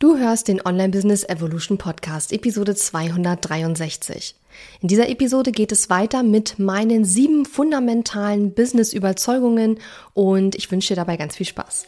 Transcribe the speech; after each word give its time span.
Du 0.00 0.16
hörst 0.16 0.46
den 0.46 0.64
Online 0.64 0.90
Business 0.90 1.24
Evolution 1.24 1.76
Podcast, 1.76 2.32
Episode 2.32 2.76
263. 2.76 4.36
In 4.80 4.86
dieser 4.86 5.08
Episode 5.08 5.50
geht 5.50 5.72
es 5.72 5.90
weiter 5.90 6.22
mit 6.22 6.60
meinen 6.60 7.04
sieben 7.04 7.44
fundamentalen 7.44 8.54
Business-Überzeugungen 8.54 9.80
und 10.14 10.54
ich 10.54 10.70
wünsche 10.70 10.94
dir 10.94 11.00
dabei 11.00 11.16
ganz 11.16 11.34
viel 11.34 11.46
Spaß. 11.46 11.86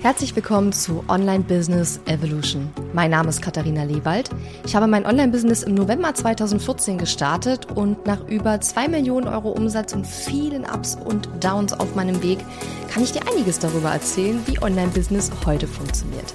Herzlich 0.00 0.34
willkommen 0.34 0.72
zu 0.72 1.04
Online 1.06 1.44
Business 1.44 2.00
Evolution. 2.06 2.68
Mein 2.92 3.12
Name 3.12 3.28
ist 3.28 3.42
Katharina 3.42 3.84
Lewald. 3.84 4.30
Ich 4.66 4.74
habe 4.74 4.88
mein 4.88 5.06
Online-Business 5.06 5.62
im 5.62 5.74
November 5.74 6.12
2014 6.12 6.98
gestartet 6.98 7.70
und 7.76 8.06
nach 8.06 8.26
über 8.26 8.60
zwei 8.60 8.88
Millionen 8.88 9.28
Euro 9.28 9.52
Umsatz 9.52 9.92
und 9.92 10.04
vielen 10.04 10.64
Ups 10.64 10.96
und 10.96 11.28
Downs 11.38 11.74
auf 11.74 11.94
meinem 11.94 12.20
Weg 12.24 12.40
kann 12.90 13.04
ich 13.04 13.12
dir 13.12 13.22
einiges 13.28 13.60
darüber 13.60 13.90
erzählen, 13.90 14.40
wie 14.46 14.60
Online-Business 14.60 15.30
heute 15.46 15.68
funktioniert. 15.68 16.34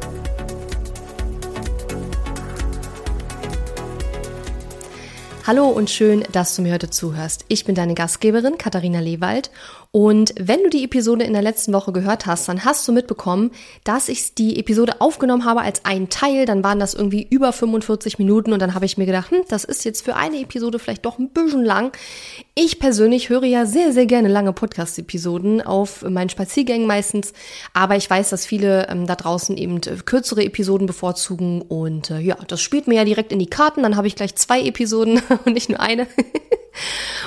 Hallo 5.51 5.67
und 5.67 5.89
schön, 5.89 6.23
dass 6.31 6.55
du 6.55 6.61
mir 6.61 6.71
heute 6.71 6.89
zuhörst. 6.89 7.43
Ich 7.49 7.65
bin 7.65 7.75
deine 7.75 7.93
Gastgeberin 7.93 8.57
Katharina 8.57 9.01
Lewald 9.01 9.51
und 9.93 10.33
wenn 10.39 10.63
du 10.63 10.69
die 10.69 10.85
Episode 10.85 11.25
in 11.25 11.33
der 11.33 11.41
letzten 11.41 11.73
Woche 11.73 11.91
gehört 11.91 12.25
hast, 12.25 12.47
dann 12.47 12.63
hast 12.63 12.87
du 12.87 12.93
mitbekommen, 12.93 13.51
dass 13.83 14.07
ich 14.07 14.35
die 14.35 14.57
Episode 14.57 15.01
aufgenommen 15.01 15.43
habe 15.43 15.61
als 15.61 15.83
einen 15.83 16.07
Teil. 16.07 16.45
Dann 16.45 16.63
waren 16.63 16.79
das 16.79 16.93
irgendwie 16.93 17.27
über 17.29 17.51
45 17.51 18.17
Minuten 18.17 18.53
und 18.53 18.61
dann 18.61 18.73
habe 18.73 18.85
ich 18.85 18.97
mir 18.97 19.05
gedacht, 19.05 19.31
hm, 19.31 19.41
das 19.49 19.65
ist 19.65 19.83
jetzt 19.83 20.05
für 20.05 20.15
eine 20.15 20.39
Episode 20.39 20.79
vielleicht 20.79 21.05
doch 21.05 21.19
ein 21.19 21.27
bisschen 21.27 21.65
lang. 21.65 21.91
Ich 22.55 22.79
persönlich 22.79 23.27
höre 23.27 23.43
ja 23.43 23.65
sehr, 23.65 23.91
sehr 23.91 24.05
gerne 24.05 24.29
lange 24.29 24.53
Podcast-Episoden 24.53 25.61
auf 25.61 26.03
meinen 26.03 26.29
Spaziergängen 26.29 26.87
meistens, 26.87 27.33
aber 27.73 27.97
ich 27.97 28.09
weiß, 28.09 28.29
dass 28.29 28.45
viele 28.45 28.87
ähm, 28.87 29.07
da 29.07 29.15
draußen 29.15 29.57
eben 29.57 29.77
äh, 29.77 29.97
kürzere 30.05 30.45
Episoden 30.45 30.87
bevorzugen 30.87 31.61
und 31.63 32.11
äh, 32.11 32.19
ja, 32.19 32.37
das 32.47 32.61
spielt 32.61 32.87
mir 32.87 32.95
ja 32.95 33.03
direkt 33.03 33.33
in 33.33 33.39
die 33.39 33.49
Karten. 33.49 33.83
Dann 33.83 33.97
habe 33.97 34.07
ich 34.07 34.15
gleich 34.15 34.35
zwei 34.35 34.61
Episoden 34.61 35.21
und 35.45 35.51
nicht 35.51 35.67
nur 35.67 35.81
eine. 35.81 36.07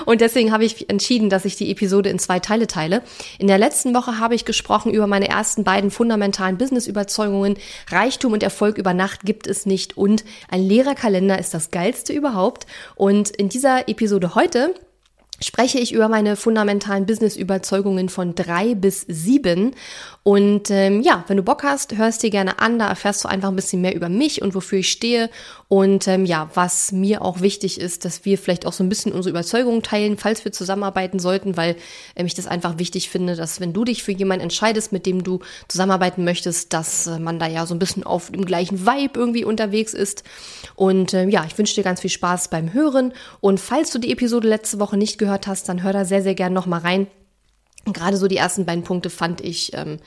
Und 0.06 0.20
deswegen 0.20 0.52
habe 0.52 0.64
ich 0.64 0.88
entschieden, 0.90 1.30
dass 1.30 1.44
ich 1.44 1.56
die 1.56 1.70
Episode 1.70 2.10
in 2.10 2.18
zwei 2.18 2.40
Teile 2.40 2.66
teile. 2.66 3.02
In 3.38 3.46
der 3.46 3.58
letzten 3.58 3.94
Woche 3.94 4.18
habe 4.18 4.34
ich 4.34 4.44
gesprochen 4.44 4.92
über 4.92 5.06
meine 5.06 5.28
ersten 5.28 5.64
beiden 5.64 5.90
fundamentalen 5.90 6.58
Business-Überzeugungen. 6.58 7.56
Reichtum 7.90 8.32
und 8.32 8.42
Erfolg 8.42 8.78
über 8.78 8.94
Nacht 8.94 9.20
gibt 9.24 9.46
es 9.46 9.66
nicht 9.66 9.96
und 9.96 10.24
ein 10.48 10.62
leerer 10.62 10.94
Kalender 10.94 11.38
ist 11.38 11.54
das 11.54 11.70
geilste 11.70 12.12
überhaupt. 12.12 12.66
Und 12.94 13.30
in 13.30 13.48
dieser 13.48 13.88
Episode 13.88 14.34
heute 14.34 14.74
spreche 15.40 15.78
ich 15.78 15.92
über 15.92 16.08
meine 16.08 16.36
fundamentalen 16.36 17.06
Business-Überzeugungen 17.06 18.08
von 18.08 18.34
drei 18.34 18.74
bis 18.74 19.04
sieben. 19.08 19.72
Und 20.22 20.70
ähm, 20.70 21.02
ja, 21.02 21.24
wenn 21.26 21.36
du 21.36 21.42
Bock 21.42 21.64
hast, 21.64 21.96
hörst 21.96 22.22
dir 22.22 22.30
gerne 22.30 22.60
an, 22.60 22.78
da 22.78 22.88
erfährst 22.88 23.24
du 23.24 23.28
einfach 23.28 23.48
ein 23.48 23.56
bisschen 23.56 23.80
mehr 23.80 23.94
über 23.94 24.08
mich 24.08 24.42
und 24.42 24.54
wofür 24.54 24.78
ich 24.78 24.90
stehe. 24.90 25.30
Und 25.74 26.06
ähm, 26.06 26.24
ja, 26.24 26.48
was 26.54 26.92
mir 26.92 27.20
auch 27.20 27.40
wichtig 27.40 27.80
ist, 27.80 28.04
dass 28.04 28.24
wir 28.24 28.38
vielleicht 28.38 28.64
auch 28.64 28.72
so 28.72 28.84
ein 28.84 28.88
bisschen 28.88 29.10
unsere 29.10 29.30
Überzeugungen 29.30 29.82
teilen, 29.82 30.16
falls 30.16 30.44
wir 30.44 30.52
zusammenarbeiten 30.52 31.18
sollten, 31.18 31.56
weil 31.56 31.74
ähm, 32.14 32.26
ich 32.26 32.34
das 32.34 32.46
einfach 32.46 32.78
wichtig 32.78 33.08
finde, 33.08 33.34
dass 33.34 33.58
wenn 33.58 33.72
du 33.72 33.84
dich 33.84 34.04
für 34.04 34.12
jemanden 34.12 34.44
entscheidest, 34.44 34.92
mit 34.92 35.04
dem 35.04 35.24
du 35.24 35.40
zusammenarbeiten 35.66 36.22
möchtest, 36.22 36.72
dass 36.74 37.08
äh, 37.08 37.18
man 37.18 37.40
da 37.40 37.48
ja 37.48 37.66
so 37.66 37.74
ein 37.74 37.80
bisschen 37.80 38.04
auf 38.04 38.30
dem 38.30 38.44
gleichen 38.44 38.86
Vibe 38.86 39.18
irgendwie 39.18 39.44
unterwegs 39.44 39.94
ist. 39.94 40.22
Und 40.76 41.12
ähm, 41.12 41.28
ja, 41.28 41.44
ich 41.44 41.58
wünsche 41.58 41.74
dir 41.74 41.82
ganz 41.82 42.02
viel 42.02 42.10
Spaß 42.10 42.50
beim 42.50 42.72
Hören. 42.72 43.12
Und 43.40 43.58
falls 43.58 43.90
du 43.90 43.98
die 43.98 44.12
Episode 44.12 44.46
letzte 44.46 44.78
Woche 44.78 44.96
nicht 44.96 45.18
gehört 45.18 45.48
hast, 45.48 45.68
dann 45.68 45.82
hör 45.82 45.92
da 45.92 46.04
sehr, 46.04 46.22
sehr 46.22 46.36
gerne 46.36 46.54
nochmal 46.54 46.82
rein. 46.82 47.08
Gerade 47.92 48.16
so 48.16 48.28
die 48.28 48.36
ersten 48.36 48.64
beiden 48.64 48.84
Punkte 48.84 49.10
fand 49.10 49.40
ich 49.40 49.72
ähm, 49.74 49.98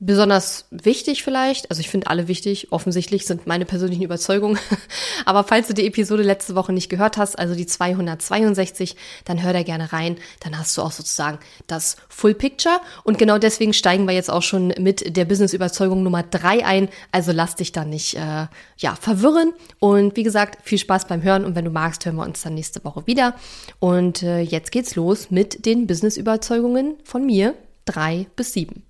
besonders 0.00 0.64
wichtig 0.70 1.22
vielleicht. 1.22 1.70
Also 1.70 1.80
ich 1.80 1.90
finde 1.90 2.08
alle 2.08 2.26
wichtig. 2.26 2.72
Offensichtlich 2.72 3.26
sind 3.26 3.46
meine 3.46 3.66
persönlichen 3.66 4.02
Überzeugungen. 4.02 4.58
Aber 5.26 5.44
falls 5.44 5.68
du 5.68 5.74
die 5.74 5.86
Episode 5.86 6.22
letzte 6.22 6.54
Woche 6.54 6.72
nicht 6.72 6.88
gehört 6.88 7.18
hast, 7.18 7.38
also 7.38 7.54
die 7.54 7.66
262, 7.66 8.96
dann 9.26 9.42
hör 9.42 9.52
da 9.52 9.62
gerne 9.62 9.92
rein. 9.92 10.16
Dann 10.40 10.58
hast 10.58 10.76
du 10.76 10.82
auch 10.82 10.90
sozusagen 10.90 11.38
das 11.66 11.96
Full 12.08 12.34
Picture. 12.34 12.80
Und 13.04 13.18
genau 13.18 13.36
deswegen 13.36 13.74
steigen 13.74 14.06
wir 14.06 14.14
jetzt 14.14 14.30
auch 14.30 14.42
schon 14.42 14.68
mit 14.78 15.16
der 15.16 15.26
Business-Überzeugung 15.26 16.02
Nummer 16.02 16.22
drei 16.22 16.64
ein. 16.64 16.88
Also 17.12 17.32
lass 17.32 17.56
dich 17.56 17.72
da 17.72 17.84
nicht 17.84 18.14
äh, 18.14 18.46
ja, 18.78 18.96
verwirren. 18.98 19.52
Und 19.80 20.16
wie 20.16 20.22
gesagt, 20.22 20.66
viel 20.66 20.78
Spaß 20.78 21.08
beim 21.08 21.22
Hören. 21.22 21.44
Und 21.44 21.54
wenn 21.54 21.66
du 21.66 21.70
magst, 21.70 22.06
hören 22.06 22.16
wir 22.16 22.24
uns 22.24 22.40
dann 22.40 22.54
nächste 22.54 22.82
Woche 22.84 23.06
wieder. 23.06 23.34
Und 23.80 24.22
äh, 24.22 24.40
jetzt 24.40 24.72
geht's 24.72 24.96
los 24.96 25.30
mit 25.30 25.66
den 25.66 25.86
Business-Überzeugungen 25.86 26.94
von 27.04 27.26
mir. 27.26 27.54
Drei 27.84 28.26
bis 28.34 28.54
sieben. 28.54 28.89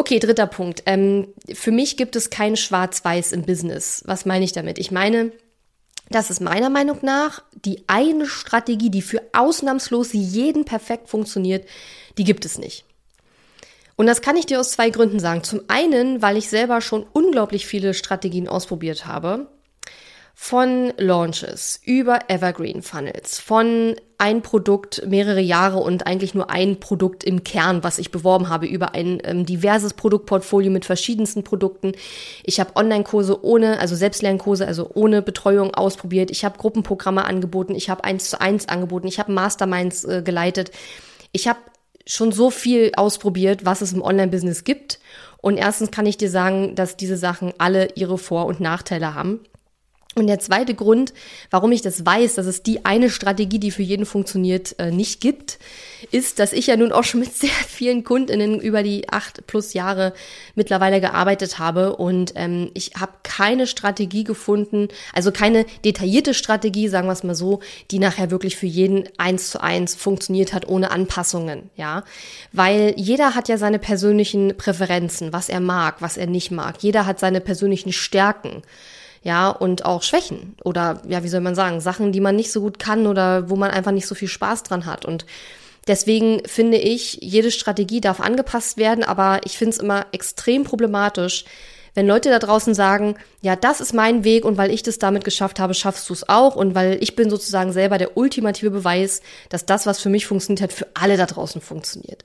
Okay, 0.00 0.18
dritter 0.18 0.46
Punkt. 0.46 0.82
Ähm, 0.86 1.28
für 1.52 1.72
mich 1.72 1.98
gibt 1.98 2.16
es 2.16 2.30
kein 2.30 2.56
Schwarz-Weiß 2.56 3.32
im 3.32 3.42
Business. 3.42 4.02
Was 4.06 4.24
meine 4.24 4.46
ich 4.46 4.52
damit? 4.52 4.78
Ich 4.78 4.90
meine, 4.90 5.30
das 6.08 6.30
ist 6.30 6.40
meiner 6.40 6.70
Meinung 6.70 7.00
nach 7.02 7.42
die 7.66 7.84
eine 7.86 8.24
Strategie, 8.24 8.88
die 8.88 9.02
für 9.02 9.20
ausnahmslos 9.34 10.14
jeden 10.14 10.64
perfekt 10.64 11.10
funktioniert, 11.10 11.68
die 12.16 12.24
gibt 12.24 12.46
es 12.46 12.56
nicht. 12.56 12.86
Und 13.96 14.06
das 14.06 14.22
kann 14.22 14.38
ich 14.38 14.46
dir 14.46 14.58
aus 14.58 14.70
zwei 14.70 14.88
Gründen 14.88 15.20
sagen. 15.20 15.42
Zum 15.42 15.60
einen, 15.68 16.22
weil 16.22 16.38
ich 16.38 16.48
selber 16.48 16.80
schon 16.80 17.04
unglaublich 17.12 17.66
viele 17.66 17.92
Strategien 17.92 18.48
ausprobiert 18.48 19.04
habe 19.04 19.48
von 20.42 20.94
Launches 20.96 21.80
über 21.84 22.20
Evergreen 22.28 22.80
Funnels, 22.80 23.38
von 23.38 23.94
ein 24.16 24.40
Produkt 24.40 25.06
mehrere 25.06 25.42
Jahre 25.42 25.80
und 25.80 26.06
eigentlich 26.06 26.34
nur 26.34 26.48
ein 26.48 26.80
Produkt 26.80 27.24
im 27.24 27.44
Kern, 27.44 27.84
was 27.84 27.98
ich 27.98 28.10
beworben 28.10 28.48
habe, 28.48 28.64
über 28.66 28.94
ein 28.94 29.20
ähm, 29.22 29.44
diverses 29.44 29.92
Produktportfolio 29.92 30.70
mit 30.70 30.86
verschiedensten 30.86 31.44
Produkten. 31.44 31.92
Ich 32.42 32.58
habe 32.58 32.74
Online-Kurse 32.74 33.44
ohne, 33.44 33.80
also 33.80 33.94
Selbstlernkurse, 33.94 34.66
also 34.66 34.90
ohne 34.94 35.20
Betreuung 35.20 35.74
ausprobiert. 35.74 36.30
Ich 36.30 36.42
habe 36.42 36.56
Gruppenprogramme 36.56 37.26
angeboten. 37.26 37.74
Ich 37.74 37.90
habe 37.90 38.02
eins 38.04 38.30
zu 38.30 38.40
eins 38.40 38.66
angeboten. 38.66 39.08
Ich 39.08 39.18
habe 39.18 39.30
Masterminds 39.30 40.04
äh, 40.04 40.22
geleitet. 40.24 40.70
Ich 41.32 41.48
habe 41.48 41.58
schon 42.06 42.32
so 42.32 42.48
viel 42.48 42.92
ausprobiert, 42.96 43.66
was 43.66 43.82
es 43.82 43.92
im 43.92 44.00
Online-Business 44.00 44.64
gibt. 44.64 45.00
Und 45.42 45.58
erstens 45.58 45.90
kann 45.90 46.06
ich 46.06 46.16
dir 46.16 46.30
sagen, 46.30 46.74
dass 46.74 46.96
diese 46.96 47.18
Sachen 47.18 47.52
alle 47.58 47.90
ihre 47.94 48.16
Vor- 48.16 48.46
und 48.46 48.58
Nachteile 48.58 49.14
haben. 49.14 49.40
Und 50.16 50.26
der 50.26 50.40
zweite 50.40 50.74
Grund, 50.74 51.14
warum 51.50 51.70
ich 51.70 51.82
das 51.82 52.04
weiß, 52.04 52.34
dass 52.34 52.46
es 52.46 52.64
die 52.64 52.84
eine 52.84 53.10
Strategie, 53.10 53.60
die 53.60 53.70
für 53.70 53.84
jeden 53.84 54.04
funktioniert, 54.04 54.74
äh, 54.80 54.90
nicht 54.90 55.20
gibt, 55.20 55.60
ist, 56.10 56.40
dass 56.40 56.52
ich 56.52 56.66
ja 56.66 56.76
nun 56.76 56.90
auch 56.90 57.04
schon 57.04 57.20
mit 57.20 57.32
sehr 57.32 57.48
vielen 57.48 58.02
Kundinnen 58.02 58.60
über 58.60 58.82
die 58.82 59.08
acht 59.08 59.46
plus 59.46 59.72
Jahre 59.72 60.12
mittlerweile 60.56 61.00
gearbeitet 61.00 61.60
habe. 61.60 61.94
Und 61.94 62.32
ähm, 62.34 62.72
ich 62.74 62.94
habe 62.98 63.12
keine 63.22 63.68
Strategie 63.68 64.24
gefunden, 64.24 64.88
also 65.14 65.30
keine 65.30 65.64
detaillierte 65.84 66.34
Strategie, 66.34 66.88
sagen 66.88 67.06
wir 67.06 67.12
es 67.12 67.22
mal 67.22 67.36
so, 67.36 67.60
die 67.92 68.00
nachher 68.00 68.32
wirklich 68.32 68.56
für 68.56 68.66
jeden 68.66 69.04
eins 69.16 69.50
zu 69.50 69.62
eins 69.62 69.94
funktioniert 69.94 70.52
hat 70.52 70.66
ohne 70.66 70.90
Anpassungen, 70.90 71.70
ja, 71.76 72.02
weil 72.50 72.94
jeder 72.96 73.36
hat 73.36 73.48
ja 73.48 73.58
seine 73.58 73.78
persönlichen 73.78 74.56
Präferenzen, 74.56 75.32
was 75.32 75.48
er 75.48 75.60
mag, 75.60 76.02
was 76.02 76.16
er 76.16 76.26
nicht 76.26 76.50
mag. 76.50 76.82
Jeder 76.82 77.06
hat 77.06 77.20
seine 77.20 77.40
persönlichen 77.40 77.92
Stärken 77.92 78.62
ja, 79.22 79.50
und 79.50 79.84
auch 79.84 80.02
Schwächen 80.02 80.54
oder 80.64 81.02
ja, 81.06 81.22
wie 81.22 81.28
soll 81.28 81.40
man 81.40 81.54
sagen, 81.54 81.80
Sachen, 81.80 82.12
die 82.12 82.20
man 82.20 82.36
nicht 82.36 82.52
so 82.52 82.60
gut 82.60 82.78
kann 82.78 83.06
oder 83.06 83.50
wo 83.50 83.56
man 83.56 83.70
einfach 83.70 83.92
nicht 83.92 84.06
so 84.06 84.14
viel 84.14 84.28
Spaß 84.28 84.62
dran 84.62 84.86
hat. 84.86 85.04
Und 85.04 85.26
deswegen 85.86 86.42
finde 86.46 86.78
ich, 86.78 87.18
jede 87.20 87.50
Strategie 87.50 88.00
darf 88.00 88.20
angepasst 88.20 88.78
werden, 88.78 89.04
aber 89.04 89.40
ich 89.44 89.58
finde 89.58 89.76
es 89.76 89.78
immer 89.78 90.06
extrem 90.12 90.64
problematisch, 90.64 91.44
wenn 91.94 92.06
Leute 92.06 92.30
da 92.30 92.38
draußen 92.38 92.72
sagen, 92.72 93.16
ja, 93.42 93.56
das 93.56 93.80
ist 93.80 93.92
mein 93.92 94.22
Weg 94.22 94.44
und 94.44 94.56
weil 94.56 94.70
ich 94.70 94.82
das 94.82 94.98
damit 94.98 95.24
geschafft 95.24 95.58
habe, 95.58 95.74
schaffst 95.74 96.08
du 96.08 96.12
es 96.12 96.28
auch 96.28 96.54
und 96.54 96.74
weil 96.74 96.98
ich 97.00 97.16
bin 97.16 97.28
sozusagen 97.28 97.72
selber 97.72 97.98
der 97.98 98.16
ultimative 98.16 98.70
Beweis, 98.70 99.22
dass 99.48 99.66
das, 99.66 99.86
was 99.86 100.00
für 100.00 100.08
mich 100.08 100.26
funktioniert 100.26 100.62
hat, 100.62 100.72
für 100.72 100.86
alle 100.94 101.16
da 101.16 101.26
draußen 101.26 101.60
funktioniert 101.60 102.24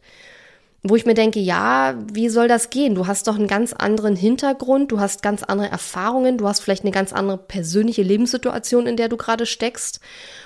wo 0.87 0.95
ich 0.95 1.07
mir 1.07 1.15
denke, 1.15 1.39
ja, 1.39 1.95
wie 2.13 2.29
soll 2.29 2.47
das 2.47 2.69
gehen? 2.69 2.93
Du 2.93 3.07
hast 3.07 3.27
doch 3.27 3.37
einen 3.37 3.47
ganz 3.47 3.73
anderen 3.73 4.15
Hintergrund, 4.15 4.91
du 4.91 4.99
hast 4.99 5.23
ganz 5.23 5.41
andere 5.41 5.67
Erfahrungen, 5.71 6.37
du 6.37 6.47
hast 6.47 6.59
vielleicht 6.59 6.83
eine 6.83 6.91
ganz 6.91 7.11
andere 7.11 7.39
persönliche 7.39 8.03
Lebenssituation, 8.03 8.85
in 8.85 8.95
der 8.95 9.09
du 9.09 9.17
gerade 9.17 9.47
steckst. 9.47 9.99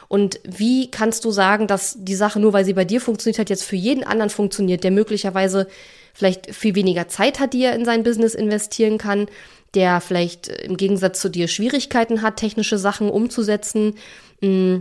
Und 0.08 0.40
wie 0.46 0.90
kannst 0.90 1.26
du 1.26 1.32
sagen, 1.32 1.68
dass 1.68 1.98
die 2.00 2.16
Sache 2.16 2.40
nur, 2.40 2.54
weil 2.54 2.64
sie 2.64 2.74
bei 2.74 2.86
dir 2.86 3.02
funktioniert 3.02 3.38
hat, 3.38 3.50
jetzt 3.50 3.66
für 3.66 3.76
jeden 3.76 4.06
anderen 4.06 4.30
funktioniert, 4.30 4.86
der 4.86 4.92
möglicherweise 4.92 5.68
vielleicht 6.14 6.56
viel 6.56 6.74
weniger 6.74 7.10
Zeit 7.10 7.42
hat, 7.42 7.52
die 7.52 7.64
er 7.64 7.76
in 7.76 7.84
sein 7.84 8.04
Business 8.04 8.34
investieren 8.34 8.98
kann, 8.98 9.28
der 9.74 10.00
vielleicht 10.00 10.48
im 10.48 10.78
Gegensatz 10.78 11.20
zu 11.20 11.28
dir 11.28 11.50
Schwierigkeiten 11.50 12.22
hat, 12.22 12.38
technische 12.38 12.78
Sachen 12.78 13.10
umzusetzen, 13.10 13.96
mm, 14.40 14.78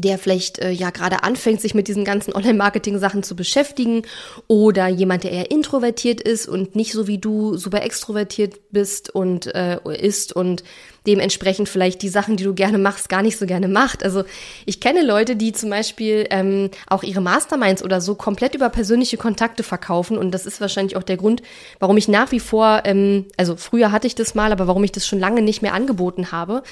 der 0.00 0.18
vielleicht 0.18 0.58
äh, 0.58 0.70
ja 0.70 0.90
gerade 0.90 1.22
anfängt, 1.22 1.60
sich 1.60 1.74
mit 1.74 1.88
diesen 1.88 2.04
ganzen 2.04 2.34
Online-Marketing-Sachen 2.34 3.22
zu 3.22 3.36
beschäftigen 3.36 4.02
oder 4.46 4.88
jemand, 4.88 5.24
der 5.24 5.32
eher 5.32 5.50
introvertiert 5.50 6.20
ist 6.20 6.46
und 6.46 6.76
nicht 6.76 6.92
so 6.92 7.06
wie 7.06 7.18
du 7.18 7.56
super 7.56 7.82
extrovertiert 7.82 8.60
bist 8.70 9.10
und 9.10 9.54
äh, 9.54 9.78
ist 9.98 10.34
und 10.34 10.62
dementsprechend 11.06 11.68
vielleicht 11.68 12.02
die 12.02 12.08
Sachen, 12.08 12.36
die 12.36 12.44
du 12.44 12.54
gerne 12.54 12.78
machst, 12.78 13.08
gar 13.08 13.22
nicht 13.22 13.38
so 13.38 13.46
gerne 13.46 13.68
macht. 13.68 14.02
Also 14.02 14.24
ich 14.64 14.80
kenne 14.80 15.04
Leute, 15.04 15.36
die 15.36 15.52
zum 15.52 15.70
Beispiel 15.70 16.26
ähm, 16.30 16.70
auch 16.88 17.02
ihre 17.02 17.20
Masterminds 17.20 17.82
oder 17.82 18.00
so 18.00 18.14
komplett 18.14 18.54
über 18.54 18.68
persönliche 18.68 19.16
Kontakte 19.16 19.62
verkaufen 19.62 20.18
und 20.18 20.32
das 20.32 20.46
ist 20.46 20.60
wahrscheinlich 20.60 20.96
auch 20.96 21.02
der 21.02 21.16
Grund, 21.16 21.42
warum 21.78 21.96
ich 21.96 22.08
nach 22.08 22.32
wie 22.32 22.40
vor, 22.40 22.82
ähm, 22.84 23.26
also 23.36 23.56
früher 23.56 23.92
hatte 23.92 24.06
ich 24.06 24.14
das 24.14 24.34
mal, 24.34 24.52
aber 24.52 24.66
warum 24.66 24.84
ich 24.84 24.92
das 24.92 25.06
schon 25.06 25.20
lange 25.20 25.42
nicht 25.42 25.62
mehr 25.62 25.74
angeboten 25.74 26.32
habe, 26.32 26.62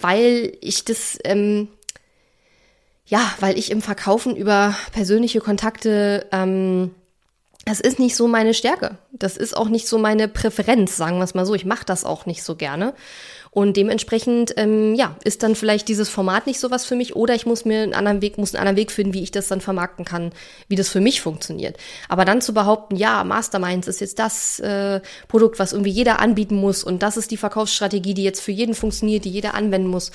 weil 0.00 0.52
ich 0.60 0.84
das 0.84 1.18
ähm, 1.24 1.68
ja, 3.06 3.20
weil 3.40 3.58
ich 3.58 3.70
im 3.70 3.82
Verkaufen 3.82 4.36
über 4.36 4.74
persönliche 4.92 5.40
Kontakte 5.40 6.26
ähm, 6.32 6.94
das 7.64 7.80
ist 7.80 7.98
nicht 7.98 8.16
so 8.16 8.28
meine 8.28 8.54
Stärke. 8.54 8.98
Das 9.16 9.36
ist 9.36 9.56
auch 9.56 9.68
nicht 9.68 9.86
so 9.86 9.98
meine 9.98 10.26
Präferenz, 10.28 10.96
sagen 10.96 11.18
wir 11.18 11.24
es 11.24 11.34
mal 11.34 11.46
so. 11.46 11.54
Ich 11.54 11.64
mache 11.64 11.84
das 11.84 12.04
auch 12.04 12.26
nicht 12.26 12.42
so 12.42 12.56
gerne. 12.56 12.94
Und 13.54 13.76
dementsprechend, 13.76 14.52
ähm, 14.56 14.96
ja, 14.96 15.14
ist 15.22 15.44
dann 15.44 15.54
vielleicht 15.54 15.86
dieses 15.86 16.08
Format 16.08 16.48
nicht 16.48 16.58
so 16.58 16.72
was 16.72 16.84
für 16.84 16.96
mich 16.96 17.14
oder 17.14 17.36
ich 17.36 17.46
muss 17.46 17.64
mir 17.64 17.84
einen 17.84 17.94
anderen 17.94 18.20
Weg, 18.20 18.36
muss 18.36 18.52
einen 18.52 18.62
anderen 18.62 18.76
Weg 18.76 18.90
finden, 18.90 19.14
wie 19.14 19.22
ich 19.22 19.30
das 19.30 19.46
dann 19.46 19.60
vermarkten 19.60 20.04
kann, 20.04 20.32
wie 20.66 20.74
das 20.74 20.88
für 20.88 21.00
mich 21.00 21.20
funktioniert. 21.20 21.76
Aber 22.08 22.24
dann 22.24 22.40
zu 22.40 22.52
behaupten, 22.52 22.96
ja, 22.96 23.22
Masterminds 23.22 23.86
ist 23.86 24.00
jetzt 24.00 24.18
das 24.18 24.58
äh, 24.58 25.00
Produkt, 25.28 25.60
was 25.60 25.72
irgendwie 25.72 25.92
jeder 25.92 26.18
anbieten 26.18 26.56
muss 26.56 26.82
und 26.82 27.04
das 27.04 27.16
ist 27.16 27.30
die 27.30 27.36
Verkaufsstrategie, 27.36 28.14
die 28.14 28.24
jetzt 28.24 28.40
für 28.40 28.50
jeden 28.50 28.74
funktioniert, 28.74 29.24
die 29.24 29.30
jeder 29.30 29.54
anwenden 29.54 29.86
muss, 29.86 30.10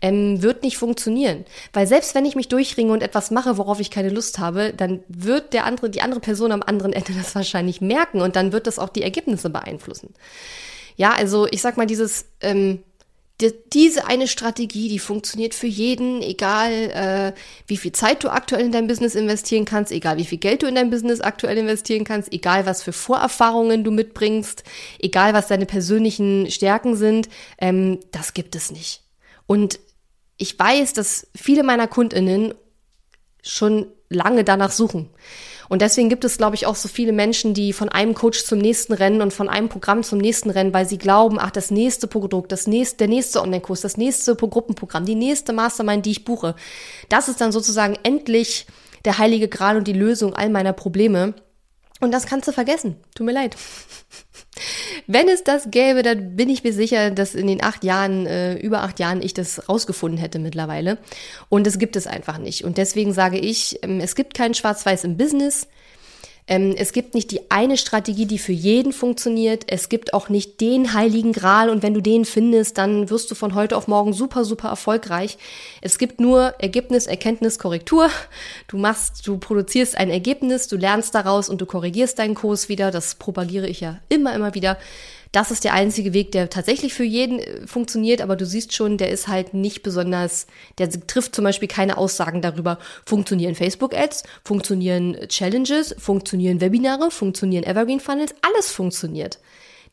ähm, 0.00 0.42
wird 0.42 0.62
nicht 0.62 0.78
funktionieren. 0.78 1.44
Weil 1.74 1.86
selbst 1.86 2.14
wenn 2.14 2.24
ich 2.24 2.36
mich 2.36 2.48
durchringe 2.48 2.92
und 2.92 3.02
etwas 3.02 3.30
mache, 3.30 3.58
worauf 3.58 3.80
ich 3.80 3.90
keine 3.90 4.08
Lust 4.08 4.38
habe, 4.38 4.72
dann 4.74 5.00
wird 5.08 5.52
der 5.52 5.66
andere, 5.66 5.90
die 5.90 6.00
andere 6.00 6.20
Person 6.20 6.52
am 6.52 6.62
anderen 6.62 6.94
Ende 6.94 7.12
das 7.18 7.34
wahrscheinlich 7.34 7.82
merken 7.82 8.22
und 8.22 8.34
dann 8.38 8.52
wird 8.52 8.66
das 8.66 8.78
auch 8.78 8.88
die 8.88 9.02
Ergebnisse 9.02 9.50
beeinflussen. 9.50 10.14
Ja, 10.96 11.12
also 11.12 11.46
ich 11.50 11.60
sag 11.60 11.76
mal, 11.76 11.86
dieses, 11.86 12.26
ähm, 12.40 12.82
die, 13.40 13.52
diese 13.72 14.06
eine 14.06 14.26
Strategie, 14.26 14.88
die 14.88 14.98
funktioniert 14.98 15.54
für 15.54 15.66
jeden, 15.66 16.22
egal 16.22 16.72
äh, 16.72 17.32
wie 17.66 17.76
viel 17.76 17.92
Zeit 17.92 18.24
du 18.24 18.30
aktuell 18.30 18.64
in 18.64 18.72
dein 18.72 18.88
Business 18.88 19.14
investieren 19.14 19.64
kannst, 19.64 19.92
egal 19.92 20.16
wie 20.16 20.24
viel 20.24 20.38
Geld 20.38 20.62
du 20.62 20.66
in 20.66 20.74
dein 20.74 20.90
Business 20.90 21.20
aktuell 21.20 21.56
investieren 21.58 22.04
kannst, 22.04 22.32
egal 22.32 22.66
was 22.66 22.82
für 22.82 22.92
Vorerfahrungen 22.92 23.84
du 23.84 23.90
mitbringst, 23.90 24.64
egal 24.98 25.34
was 25.34 25.46
deine 25.46 25.66
persönlichen 25.66 26.50
Stärken 26.50 26.96
sind, 26.96 27.28
ähm, 27.58 28.00
das 28.10 28.34
gibt 28.34 28.56
es 28.56 28.72
nicht. 28.72 29.02
Und 29.46 29.78
ich 30.36 30.58
weiß, 30.58 30.92
dass 30.92 31.28
viele 31.34 31.62
meiner 31.62 31.86
Kundinnen 31.86 32.54
schon 33.42 33.86
lange 34.08 34.44
danach 34.44 34.70
suchen. 34.70 35.10
Und 35.68 35.82
deswegen 35.82 36.08
gibt 36.08 36.24
es, 36.24 36.38
glaube 36.38 36.56
ich, 36.56 36.66
auch 36.66 36.76
so 36.76 36.88
viele 36.88 37.12
Menschen, 37.12 37.54
die 37.54 37.72
von 37.72 37.88
einem 37.88 38.14
Coach 38.14 38.44
zum 38.44 38.58
nächsten 38.58 38.92
rennen 38.92 39.20
und 39.20 39.32
von 39.32 39.48
einem 39.48 39.68
Programm 39.68 40.02
zum 40.02 40.18
nächsten 40.18 40.50
rennen, 40.50 40.72
weil 40.72 40.88
sie 40.88 40.98
glauben, 40.98 41.38
ach, 41.38 41.50
das 41.50 41.70
nächste 41.70 42.06
Produkt, 42.06 42.52
das 42.52 42.66
nächste, 42.66 42.98
der 42.98 43.08
nächste 43.08 43.42
Online-Kurs, 43.42 43.82
das 43.82 43.96
nächste 43.96 44.34
Gruppenprogramm, 44.34 45.04
die 45.04 45.14
nächste 45.14 45.52
Mastermind, 45.52 46.06
die 46.06 46.12
ich 46.12 46.24
buche, 46.24 46.54
das 47.08 47.28
ist 47.28 47.40
dann 47.40 47.52
sozusagen 47.52 47.96
endlich 48.02 48.66
der 49.04 49.18
heilige 49.18 49.48
Gral 49.48 49.76
und 49.76 49.86
die 49.86 49.92
Lösung 49.92 50.34
all 50.34 50.50
meiner 50.50 50.72
Probleme. 50.72 51.34
Und 52.00 52.12
das 52.12 52.26
kannst 52.26 52.46
du 52.48 52.52
vergessen. 52.52 52.96
Tut 53.14 53.26
mir 53.26 53.32
leid. 53.32 53.56
Wenn 55.06 55.28
es 55.28 55.44
das 55.44 55.70
gäbe, 55.70 56.02
dann 56.02 56.36
bin 56.36 56.48
ich 56.48 56.64
mir 56.64 56.72
sicher, 56.72 57.10
dass 57.10 57.34
in 57.34 57.46
den 57.46 57.62
acht 57.62 57.84
Jahren, 57.84 58.26
äh, 58.26 58.54
über 58.54 58.82
acht 58.82 58.98
Jahren, 58.98 59.22
ich 59.22 59.34
das 59.34 59.68
rausgefunden 59.68 60.18
hätte 60.18 60.38
mittlerweile. 60.38 60.98
Und 61.48 61.66
es 61.66 61.78
gibt 61.78 61.96
es 61.96 62.06
einfach 62.06 62.38
nicht. 62.38 62.64
Und 62.64 62.78
deswegen 62.78 63.12
sage 63.12 63.38
ich, 63.38 63.78
ähm, 63.82 64.00
es 64.00 64.14
gibt 64.14 64.34
kein 64.34 64.54
Schwarz-Weiß 64.54 65.04
im 65.04 65.16
Business. 65.16 65.68
Ähm, 66.48 66.74
es 66.76 66.92
gibt 66.92 67.14
nicht 67.14 67.30
die 67.30 67.50
eine 67.50 67.76
Strategie, 67.76 68.26
die 68.26 68.38
für 68.38 68.52
jeden 68.52 68.92
funktioniert. 68.92 69.64
Es 69.66 69.88
gibt 69.88 70.14
auch 70.14 70.30
nicht 70.30 70.60
den 70.60 70.94
heiligen 70.94 71.32
Gral 71.32 71.68
und 71.68 71.82
wenn 71.82 71.94
du 71.94 72.00
den 72.00 72.24
findest, 72.24 72.78
dann 72.78 73.10
wirst 73.10 73.30
du 73.30 73.34
von 73.34 73.54
heute 73.54 73.76
auf 73.76 73.86
morgen 73.86 74.14
super, 74.14 74.44
super 74.44 74.68
erfolgreich. 74.68 75.36
Es 75.82 75.98
gibt 75.98 76.20
nur 76.20 76.54
Ergebnis, 76.58 77.06
Erkenntnis, 77.06 77.58
Korrektur. 77.58 78.08
Du 78.66 78.78
machst, 78.78 79.26
du 79.26 79.36
produzierst 79.36 79.96
ein 79.96 80.10
Ergebnis, 80.10 80.68
du 80.68 80.76
lernst 80.76 81.14
daraus 81.14 81.50
und 81.50 81.60
du 81.60 81.66
korrigierst 81.66 82.18
deinen 82.18 82.34
Kurs 82.34 82.70
wieder. 82.70 82.90
Das 82.90 83.14
propagiere 83.16 83.68
ich 83.68 83.80
ja 83.80 83.98
immer, 84.08 84.34
immer 84.34 84.54
wieder. 84.54 84.78
Das 85.32 85.50
ist 85.50 85.64
der 85.64 85.74
einzige 85.74 86.14
Weg, 86.14 86.32
der 86.32 86.48
tatsächlich 86.48 86.94
für 86.94 87.04
jeden 87.04 87.38
äh, 87.38 87.66
funktioniert, 87.66 88.20
aber 88.20 88.36
du 88.36 88.46
siehst 88.46 88.74
schon, 88.74 88.96
der 88.96 89.10
ist 89.10 89.28
halt 89.28 89.54
nicht 89.54 89.82
besonders, 89.82 90.46
der 90.78 90.90
trifft 90.90 91.34
zum 91.34 91.44
Beispiel 91.44 91.68
keine 91.68 91.98
Aussagen 91.98 92.40
darüber, 92.40 92.78
funktionieren 93.04 93.54
Facebook-Ads, 93.54 94.22
funktionieren 94.44 95.16
Challenges, 95.28 95.94
funktionieren 95.98 96.60
Webinare, 96.60 97.10
funktionieren 97.10 97.64
Evergreen 97.64 98.00
Funnels, 98.00 98.34
alles 98.42 98.72
funktioniert. 98.72 99.38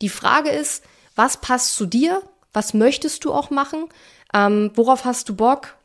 Die 0.01 0.09
Frage 0.09 0.49
ist, 0.49 0.83
was 1.15 1.37
passt 1.37 1.75
zu 1.75 1.85
dir? 1.85 2.21
Was 2.53 2.73
möchtest 2.73 3.25
du 3.25 3.33
auch 3.33 3.49
machen? 3.49 3.85
Ähm, 4.33 4.71
worauf 4.75 5.05
hast 5.05 5.29
du 5.29 5.35
Bock? 5.35 5.75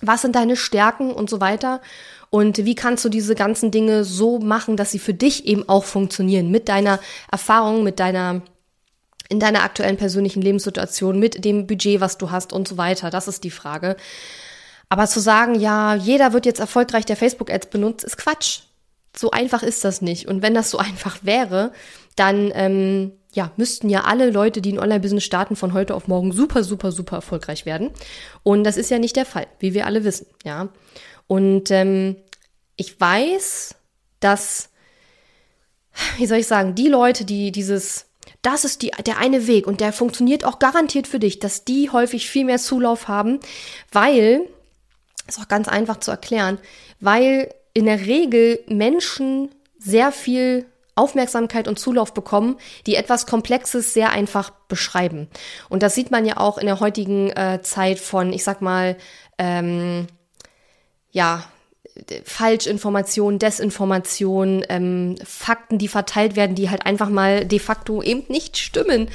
Was 0.00 0.22
sind 0.22 0.34
deine 0.34 0.56
Stärken 0.56 1.12
und 1.12 1.30
so 1.30 1.40
weiter? 1.40 1.80
Und 2.30 2.64
wie 2.64 2.74
kannst 2.74 3.04
du 3.04 3.08
diese 3.08 3.34
ganzen 3.34 3.70
Dinge 3.70 4.04
so 4.04 4.38
machen, 4.38 4.76
dass 4.76 4.90
sie 4.90 4.98
für 4.98 5.14
dich 5.14 5.46
eben 5.46 5.68
auch 5.68 5.84
funktionieren? 5.84 6.50
Mit 6.50 6.68
deiner 6.68 6.98
Erfahrung, 7.30 7.84
mit 7.84 8.00
deiner 8.00 8.42
in 9.32 9.40
deiner 9.40 9.62
aktuellen 9.62 9.96
persönlichen 9.96 10.42
Lebenssituation, 10.42 11.18
mit 11.18 11.42
dem 11.42 11.66
Budget, 11.66 12.02
was 12.02 12.18
du 12.18 12.30
hast 12.30 12.52
und 12.52 12.68
so 12.68 12.76
weiter. 12.76 13.08
Das 13.08 13.28
ist 13.28 13.44
die 13.44 13.50
Frage. 13.50 13.96
Aber 14.90 15.06
zu 15.06 15.20
sagen, 15.20 15.54
ja, 15.54 15.94
jeder 15.94 16.34
wird 16.34 16.44
jetzt 16.44 16.60
erfolgreich, 16.60 17.06
der 17.06 17.16
Facebook-Ads 17.16 17.68
benutzt, 17.68 18.04
ist 18.04 18.18
Quatsch. 18.18 18.60
So 19.16 19.30
einfach 19.30 19.62
ist 19.62 19.84
das 19.84 20.02
nicht. 20.02 20.28
Und 20.28 20.42
wenn 20.42 20.52
das 20.52 20.70
so 20.70 20.76
einfach 20.88 21.20
wäre, 21.22 21.72
dann 22.14 22.52
ähm, 22.54 23.12
ja, 23.32 23.52
müssten 23.56 23.88
ja 23.88 24.04
alle 24.04 24.30
Leute, 24.30 24.60
die 24.60 24.74
ein 24.74 24.78
Online-Business 24.78 25.24
starten, 25.24 25.56
von 25.56 25.72
heute 25.72 25.94
auf 25.94 26.08
morgen 26.08 26.30
super, 26.32 26.62
super, 26.62 26.92
super 26.92 27.16
erfolgreich 27.16 27.64
werden. 27.64 27.90
Und 28.42 28.64
das 28.64 28.76
ist 28.76 28.90
ja 28.90 28.98
nicht 28.98 29.16
der 29.16 29.24
Fall, 29.24 29.46
wie 29.60 29.72
wir 29.72 29.86
alle 29.86 30.04
wissen, 30.04 30.26
ja. 30.44 30.68
Und 31.26 31.70
ähm, 31.70 32.16
ich 32.76 33.00
weiß, 33.00 33.76
dass, 34.20 34.68
wie 36.18 36.26
soll 36.26 36.38
ich 36.38 36.46
sagen, 36.46 36.74
die 36.74 36.88
Leute, 36.88 37.24
die 37.24 37.50
dieses 37.50 38.11
das 38.42 38.64
ist 38.64 38.82
die, 38.82 38.90
der 39.06 39.18
eine 39.18 39.46
Weg 39.46 39.66
und 39.66 39.80
der 39.80 39.92
funktioniert 39.92 40.44
auch 40.44 40.58
garantiert 40.58 41.06
für 41.06 41.20
dich, 41.20 41.38
dass 41.38 41.64
die 41.64 41.90
häufig 41.90 42.28
viel 42.28 42.44
mehr 42.44 42.58
Zulauf 42.58 43.08
haben, 43.08 43.38
weil, 43.90 44.42
ist 45.26 45.40
auch 45.40 45.48
ganz 45.48 45.68
einfach 45.68 45.98
zu 46.00 46.10
erklären, 46.10 46.58
weil 47.00 47.54
in 47.72 47.86
der 47.86 48.00
Regel 48.00 48.60
Menschen 48.66 49.50
sehr 49.78 50.12
viel 50.12 50.66
Aufmerksamkeit 50.94 51.68
und 51.68 51.78
Zulauf 51.78 52.12
bekommen, 52.12 52.58
die 52.86 52.96
etwas 52.96 53.26
Komplexes 53.26 53.94
sehr 53.94 54.10
einfach 54.10 54.50
beschreiben. 54.68 55.28
Und 55.68 55.82
das 55.82 55.94
sieht 55.94 56.10
man 56.10 56.26
ja 56.26 56.36
auch 56.36 56.58
in 56.58 56.66
der 56.66 56.80
heutigen 56.80 57.30
äh, 57.30 57.60
Zeit 57.62 57.98
von, 57.98 58.32
ich 58.32 58.44
sag 58.44 58.60
mal, 58.60 58.96
ähm, 59.38 60.06
ja, 61.10 61.44
Falschinformation, 62.24 63.38
Desinformation, 63.38 64.64
ähm, 64.68 65.16
Fakten, 65.24 65.78
die 65.78 65.88
verteilt 65.88 66.36
werden, 66.36 66.54
die 66.54 66.70
halt 66.70 66.86
einfach 66.86 67.10
mal 67.10 67.44
de 67.44 67.58
facto 67.58 68.02
eben 68.02 68.24
nicht 68.28 68.56
stimmen. 68.56 69.08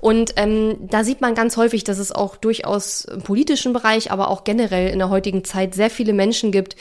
Und 0.00 0.32
ähm, 0.36 0.76
da 0.80 1.04
sieht 1.04 1.20
man 1.20 1.34
ganz 1.34 1.56
häufig, 1.56 1.84
dass 1.84 1.98
es 1.98 2.10
auch 2.10 2.36
durchaus 2.36 3.04
im 3.04 3.22
politischen 3.22 3.72
Bereich, 3.72 4.10
aber 4.10 4.28
auch 4.28 4.44
generell 4.44 4.88
in 4.90 4.98
der 4.98 5.10
heutigen 5.10 5.44
Zeit 5.44 5.74
sehr 5.74 5.90
viele 5.90 6.14
Menschen 6.14 6.52
gibt, 6.52 6.76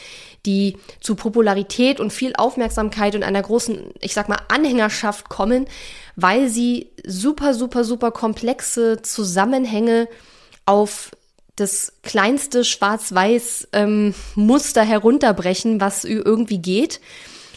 die 0.46 0.77
zu 1.01 1.15
Popularität 1.15 2.00
und 2.00 2.13
viel 2.13 2.34
Aufmerksamkeit 2.36 3.13
und 3.15 3.24
einer 3.24 3.41
großen, 3.41 3.91
ich 4.00 4.13
sag 4.13 4.29
mal, 4.29 4.39
Anhängerschaft 4.48 5.27
kommen, 5.27 5.65
weil 6.15 6.48
sie 6.48 6.91
super, 7.05 7.53
super, 7.53 7.84
super 7.84 8.12
komplexe 8.12 9.01
Zusammenhänge 9.01 10.08
auf 10.65 11.12
das 11.62 11.94
kleinste 12.03 12.63
schwarz-weiß 12.65 13.70
ähm, 13.74 14.13
herunterbrechen, 14.36 15.80
was 15.80 16.03
irgendwie 16.03 16.60
geht. 16.60 17.00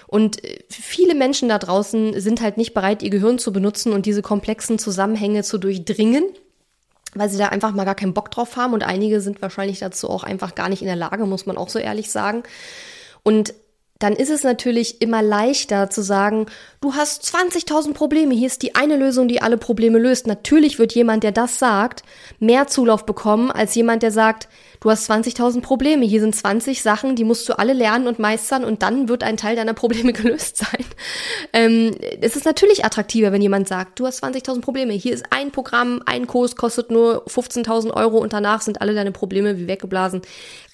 Und 0.07 0.45
äh, 0.45 0.59
viele 0.69 1.15
Menschen 1.15 1.49
da 1.49 1.59
draußen 1.59 2.21
sind 2.21 2.41
halt 2.41 2.57
nicht 2.57 2.75
bereit, 2.75 3.03
ihr 3.03 3.11
Gehirn 3.11 3.39
zu 3.39 3.53
benutzen 3.53 3.93
und 3.93 4.07
diese 4.07 4.23
komplexen 4.23 4.79
Zusammenhänge 4.79 5.43
zu 5.43 5.59
durchdringen, 5.59 6.25
weil 7.15 7.29
sie 7.29 7.39
da 7.39 7.49
einfach 7.49 7.73
mal 7.73 7.85
gar 7.85 7.97
keinen 7.97 8.15
Bock 8.15 8.31
drauf 8.31 8.57
haben. 8.57 8.75
Und 8.75 8.85
einige 8.85 9.21
sind 9.21 9.43
wahrscheinlich 9.43 9.81
dazu 9.81 10.09
auch 10.09 10.23
einfach 10.23 10.55
gar 10.55 10.69
nicht 10.69 10.83
in 10.83 10.87
der 10.89 10.97
Lage, 10.97 11.27
muss 11.27 11.47
man 11.47 11.57
auch 11.57 11.69
so 11.69 11.79
ehrlich 11.79 12.13
sagen. 12.13 12.45
Und 13.25 13.55
dann 14.05 14.13
ist 14.13 14.29
es 14.29 14.45
natürlich 14.45 15.01
immer 15.01 15.23
leichter 15.23 15.89
zu 15.89 16.03
sagen, 16.03 16.45
du 16.83 16.93
hast 16.93 17.25
20.000 17.25 17.95
Probleme, 17.95 18.35
hier 18.35 18.49
ist 18.49 18.61
die 18.61 18.75
eine 18.75 18.99
Lösung, 18.99 19.29
die 19.29 19.41
alle 19.41 19.57
Probleme 19.57 19.99
löst. 19.99 20.27
Natürlich 20.27 20.79
wird 20.79 20.95
jemand, 20.95 21.23
der 21.23 21.33
das 21.33 21.59
sagt, 21.59 22.03
mehr 22.39 22.67
Zulauf 22.67 23.07
bekommen 23.07 23.51
als 23.51 23.75
jemand, 23.75 24.03
der 24.03 24.11
sagt, 24.11 24.47
du 24.81 24.91
hast 24.91 25.11
20.000 25.11 25.63
Probleme, 25.63 26.05
hier 26.05 26.21
sind 26.21 26.37
20 26.37 26.83
Sachen, 26.83 27.17
die 27.17 27.25
musst 27.25 27.49
du 27.49 27.59
alle 27.59 27.73
lernen 27.73 28.07
und 28.07 28.19
meistern 28.19 28.63
und 28.63 28.83
dann 28.83 29.09
wird 29.09 29.23
ein 29.23 29.39
Teil 29.39 29.57
deiner 29.57 29.73
Probleme 29.73 30.13
gelöst 30.13 30.59
sein. 30.59 30.85
Ähm, 31.55 31.97
es 32.21 32.37
ist 32.37 32.45
natürlich 32.45 32.85
attraktiver, 32.85 33.33
wenn 33.33 33.41
jemand 33.41 33.69
sagt, 33.69 33.99
du 34.01 34.07
hast 34.07 34.23
20.000 34.23 34.61
Probleme, 34.61 34.93
hier 34.93 35.15
ist 35.15 35.25
ein 35.31 35.51
Programm, 35.51 36.03
ein 36.05 36.27
Kurs 36.27 36.57
kostet 36.57 36.91
nur 36.91 37.25
15.000 37.27 37.91
Euro 37.95 38.19
und 38.19 38.35
danach 38.35 38.61
sind 38.61 38.83
alle 38.83 38.93
deine 38.93 39.13
Probleme 39.13 39.57
wie 39.57 39.67
weggeblasen. 39.67 40.21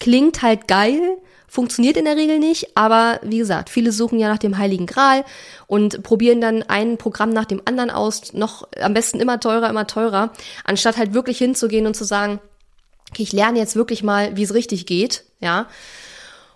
Klingt 0.01 0.43
halt 0.43 0.67
geil, 0.67 1.19
Funktioniert 1.50 1.97
in 1.97 2.04
der 2.04 2.14
Regel 2.14 2.38
nicht, 2.38 2.76
aber 2.76 3.19
wie 3.25 3.38
gesagt, 3.38 3.71
viele 3.71 3.90
suchen 3.90 4.21
ja 4.21 4.28
nach 4.28 4.38
dem 4.38 4.57
Heiligen 4.57 4.87
Gral 4.87 5.25
und 5.66 6.04
probieren 6.04 6.40
dann 6.40 6.62
ein 6.62 6.97
Programm 6.97 7.30
nach 7.30 7.45
dem 7.45 7.61
anderen 7.64 7.90
aus, 7.90 8.33
noch 8.33 8.69
am 8.80 8.95
besten 8.95 9.19
immer 9.19 9.40
teurer, 9.40 9.69
immer 9.69 9.88
teurer, 9.88 10.30
anstatt 10.62 10.97
halt 10.97 11.12
wirklich 11.12 11.38
hinzugehen 11.38 11.88
und 11.88 11.97
zu 11.97 12.04
sagen, 12.04 12.38
okay, 13.11 13.25
ich 13.25 13.33
lerne 13.33 13.59
jetzt 13.59 13.75
wirklich 13.75 14.04
mal, 14.04 14.37
wie 14.37 14.45
es 14.45 14.54
richtig 14.54 14.87
geht, 14.87 15.25
ja, 15.40 15.66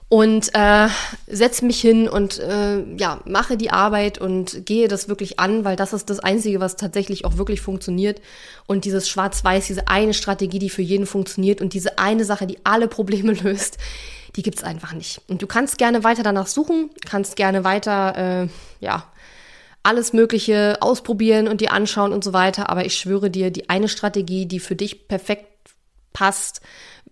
und 0.09 0.55
äh, 0.55 0.89
setze 1.27 1.65
mich 1.65 1.81
hin 1.81 2.09
und 2.09 2.39
äh, 2.39 2.85
ja 2.97 3.21
mache 3.25 3.57
die 3.57 3.71
Arbeit 3.71 4.19
und 4.19 4.65
gehe 4.65 4.87
das 4.87 5.09
wirklich 5.09 5.41
an, 5.41 5.65
weil 5.65 5.75
das 5.75 5.93
ist 5.93 6.09
das 6.09 6.21
Einzige, 6.21 6.61
was 6.61 6.77
tatsächlich 6.77 7.25
auch 7.25 7.37
wirklich 7.37 7.61
funktioniert. 7.61 8.21
Und 8.67 8.85
dieses 8.85 9.09
Schwarz-Weiß, 9.09 9.67
diese 9.67 9.89
eine 9.89 10.15
Strategie, 10.15 10.61
die 10.61 10.71
für 10.71 10.83
jeden 10.83 11.07
funktioniert 11.07 11.61
und 11.61 11.73
diese 11.73 11.99
eine 11.99 12.25
Sache, 12.25 12.47
die 12.47 12.59
alle 12.63 12.87
Probleme 12.87 13.33
löst, 13.43 13.79
die 14.37 14.43
gibt's 14.43 14.65
einfach 14.65 14.93
nicht. 14.93 15.21
Und 15.29 15.43
du 15.43 15.47
kannst 15.47 15.79
gerne 15.79 16.05
weiter 16.05 16.23
danach 16.23 16.47
suchen, 16.47 16.91
kannst 17.07 17.37
gerne 17.37 17.65
weiter, 17.65 18.17
äh, 18.45 18.49
ja, 18.81 19.07
alles 19.83 20.13
Mögliche 20.13 20.79
ausprobieren 20.81 21.47
und 21.47 21.61
dir 21.61 21.73
anschauen 21.73 22.13
und 22.13 22.25
so 22.25 22.33
weiter. 22.33 22.71
Aber 22.71 22.85
ich 22.85 22.97
schwöre 22.97 23.31
dir, 23.31 23.51
die 23.51 23.69
eine 23.69 23.89
Strategie, 23.89 24.47
die 24.47 24.59
für 24.59 24.75
dich 24.75 25.09
perfekt 25.09 25.47
passt, 26.13 26.63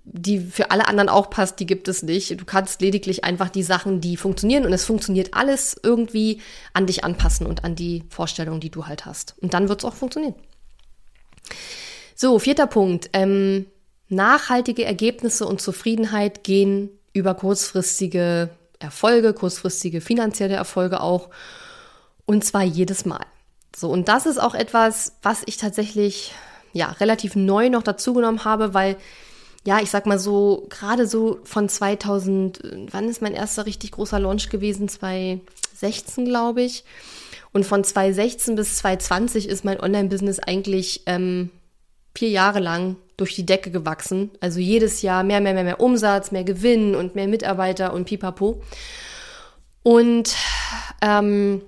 die 0.05 0.41
für 0.41 0.71
alle 0.71 0.89
anderen 0.89 1.09
auch 1.09 1.31
passt, 1.31 1.61
die 1.61 1.67
gibt 1.67 1.87
es 1.87 2.03
nicht. 2.03 2.41
Du 2.41 2.45
kannst 2.45 2.81
lediglich 2.81 3.25
einfach 3.25 3.51
die 3.51 3.63
Sachen, 3.63 4.01
die 4.01 4.17
funktionieren 4.17 4.65
und 4.65 4.73
es 4.73 4.85
funktioniert 4.85 5.35
alles 5.35 5.77
irgendwie 5.83 6.41
an 6.73 6.87
dich 6.87 7.05
anpassen 7.05 7.47
und 7.47 7.63
an 7.63 7.77
die 7.77 8.05
Vorstellung, 8.09 8.59
die 8.59 8.71
du 8.71 8.87
halt 8.87 9.07
hast. 9.07 9.37
Und 9.41 9.55
dann 9.55 9.69
wird 9.69 9.81
es 9.81 9.85
auch 9.85 9.95
funktionieren. 9.95 10.35
So, 12.17 12.39
vierter 12.39 12.67
Punkt. 12.67 13.11
Ähm, 13.13 13.67
nachhaltige 14.09 14.85
Ergebnisse 14.85 15.47
und 15.47 15.61
Zufriedenheit 15.61 16.43
gehen 16.43 16.91
über 17.13 17.35
kurzfristige 17.35 18.51
Erfolge, 18.79 19.33
kurzfristige 19.33 20.01
finanzielle 20.01 20.55
Erfolge 20.55 21.01
auch. 21.01 21.29
Und 22.27 22.45
zwar 22.45 22.63
jedes 22.63 23.05
Mal. 23.05 23.25
So, 23.75 23.91
und 23.91 24.09
das 24.09 24.27
ist 24.27 24.39
auch 24.39 24.55
etwas, 24.55 25.15
was 25.23 25.43
ich 25.47 25.57
tatsächlich 25.57 26.33
ja 26.73 26.91
relativ 26.93 27.37
neu 27.37 27.69
noch 27.69 27.83
dazugenommen 27.83 28.45
habe, 28.45 28.75
weil 28.75 28.97
ja, 29.65 29.81
ich 29.81 29.91
sag 29.91 30.07
mal 30.07 30.19
so, 30.19 30.67
gerade 30.71 31.07
so 31.07 31.39
von 31.45 31.69
2000, 31.69 32.89
wann 32.91 33.09
ist 33.09 33.23
mein 33.23 33.35
erster 33.35 33.65
richtig 33.65 33.93
großer 33.93 34.19
Launch 34.19 34.49
gewesen? 34.49 34.89
2016, 34.89 36.25
glaube 36.25 36.63
ich. 36.63 36.85
Und 37.53 37.65
von 37.65 37.85
2016 37.85 38.57
bis 38.57 38.79
2020 38.79 39.49
ist 39.49 39.65
mein 39.65 39.81
Online-Business 39.81 40.41
eigentlich 40.41 41.03
ähm, 41.07 41.51
vier 42.15 42.31
Jahre 42.31 42.59
lang 42.59 42.97
durch 43.23 43.37
die 43.37 43.47
Decke 43.47 43.71
gewachsen. 43.71 44.33
Also 44.41 44.59
jedes 44.59 45.01
Jahr 45.01 45.23
mehr, 45.23 45.41
mehr, 45.41 45.55
mehr, 45.55 45.63
mehr 45.63 45.81
Umsatz, 45.81 46.33
mehr 46.33 46.43
Gewinn 46.43 46.97
und 46.97 47.15
mehr 47.15 47.29
Mitarbeiter 47.29 47.93
und 47.93 48.07
pipapo. 48.07 48.61
Und 49.85 50.35
ähm, 51.01 51.63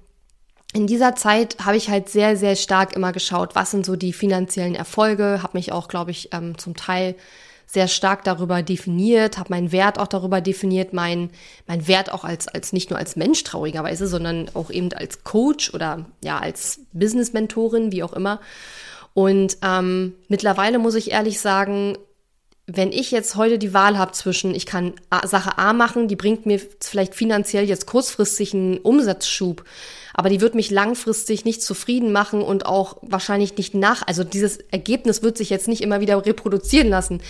in 0.73 0.89
dieser 0.89 1.15
Zeit 1.15 1.57
habe 1.65 1.77
ich 1.77 1.91
halt 1.91 2.09
sehr, 2.09 2.37
sehr 2.37 2.57
stark 2.57 2.97
immer 2.97 3.13
geschaut, 3.13 3.55
was 3.55 3.71
sind 3.71 3.87
so 3.87 3.95
die 3.95 4.13
finanziellen 4.13 4.75
Erfolge, 4.75 5.41
habe 5.45 5.57
mich 5.57 5.71
auch, 5.71 5.87
glaube 5.87 6.11
ich, 6.11 6.31
ähm, 6.33 6.59
zum 6.59 6.75
Teil 6.75 7.15
sehr 7.67 7.87
stark 7.87 8.25
darüber 8.25 8.63
definiert, 8.63 9.39
habe 9.39 9.51
meinen 9.51 9.71
Wert 9.71 10.01
auch 10.01 10.09
darüber 10.09 10.41
definiert, 10.41 10.93
mein, 10.93 11.31
mein 11.69 11.87
Wert 11.87 12.13
auch 12.13 12.25
als, 12.25 12.49
als 12.49 12.73
nicht 12.73 12.91
nur 12.91 12.99
als 12.99 13.15
Mensch 13.15 13.45
traurigerweise, 13.45 14.09
sondern 14.09 14.51
auch 14.55 14.71
eben 14.71 14.93
als 14.93 15.23
Coach 15.23 15.73
oder 15.73 16.07
ja 16.23 16.39
als 16.39 16.81
Business-Mentorin, 16.93 17.93
wie 17.93 18.03
auch 18.03 18.13
immer. 18.13 18.41
Und 19.15 19.59
ähm, 19.63 20.15
mittlerweile 20.29 20.79
muss 20.79 20.97
ich 20.97 21.13
ehrlich 21.13 21.41
sagen, 21.41 21.97
wenn 22.67 22.93
ich 22.93 23.11
jetzt 23.11 23.37
heute 23.37 23.59
die 23.59 23.75
Wahl 23.75 23.99
habe 23.99 24.13
zwischen, 24.13 24.55
ich 24.55 24.67
kann 24.67 24.95
Sache 25.25 25.59
A 25.59 25.73
machen, 25.73 26.09
die 26.09 26.17
bringt 26.17 26.47
mir 26.47 26.61
vielleicht 26.81 27.15
finanziell 27.15 27.65
jetzt 27.65 27.87
kurzfristig 27.87 28.55
einen 28.55 28.79
Umsatzschub, 28.79 29.65
aber 30.15 30.31
die 30.31 30.41
wird 30.41 30.55
mich 30.55 30.71
langfristig 30.71 31.45
nicht 31.45 31.63
zufrieden 31.63 32.13
machen 32.13 32.41
und 32.41 32.67
auch 32.67 32.97
wahrscheinlich 33.03 33.57
nicht 33.57 33.75
nach, 33.75 34.07
also 34.07 34.25
dieses 34.25 34.59
Ergebnis 34.71 35.23
wird 35.23 35.37
sich 35.37 35.51
jetzt 35.51 35.69
nicht 35.69 35.83
immer 35.83 36.01
wieder 36.01 36.25
reproduzieren 36.25 36.89
lassen. 36.89 37.21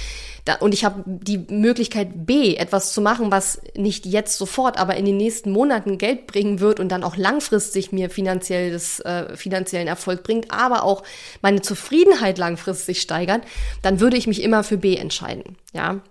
Da, 0.45 0.57
und 0.57 0.75
ich 0.75 0.85
habe 0.85 1.03
die 1.07 1.39
Möglichkeit 1.39 2.27
B, 2.27 2.55
etwas 2.55 2.93
zu 2.93 3.01
machen, 3.01 3.31
was 3.31 3.63
nicht 3.75 4.05
jetzt 4.05 4.37
sofort, 4.37 4.79
aber 4.79 4.97
in 4.97 5.07
den 5.07 5.17
nächsten 5.17 5.51
Monaten 5.51 5.97
Geld 5.97 6.27
bringen 6.27 6.61
wird 6.61 6.81
und 6.81 6.91
dann 6.91 7.03
auch 7.03 7.17
langfristig 7.17 7.93
mir 7.93 8.11
finanzielles, 8.11 9.01
äh, 9.01 9.35
finanziellen 9.37 9.89
Erfolg 9.89 10.23
bringt, 10.23 10.51
aber 10.51 10.85
auch 10.85 11.03
meine 11.41 11.63
Zufriedenheit 11.63 12.37
langfristig 12.37 13.01
steigern, 13.01 13.41
dann 13.81 14.01
würde 14.01 14.19
ich 14.19 14.27
mich 14.27 14.43
immer 14.43 14.63
für 14.65 14.77
B 14.77 14.97
entscheiden. 14.97 15.57
Ja, 15.73 16.03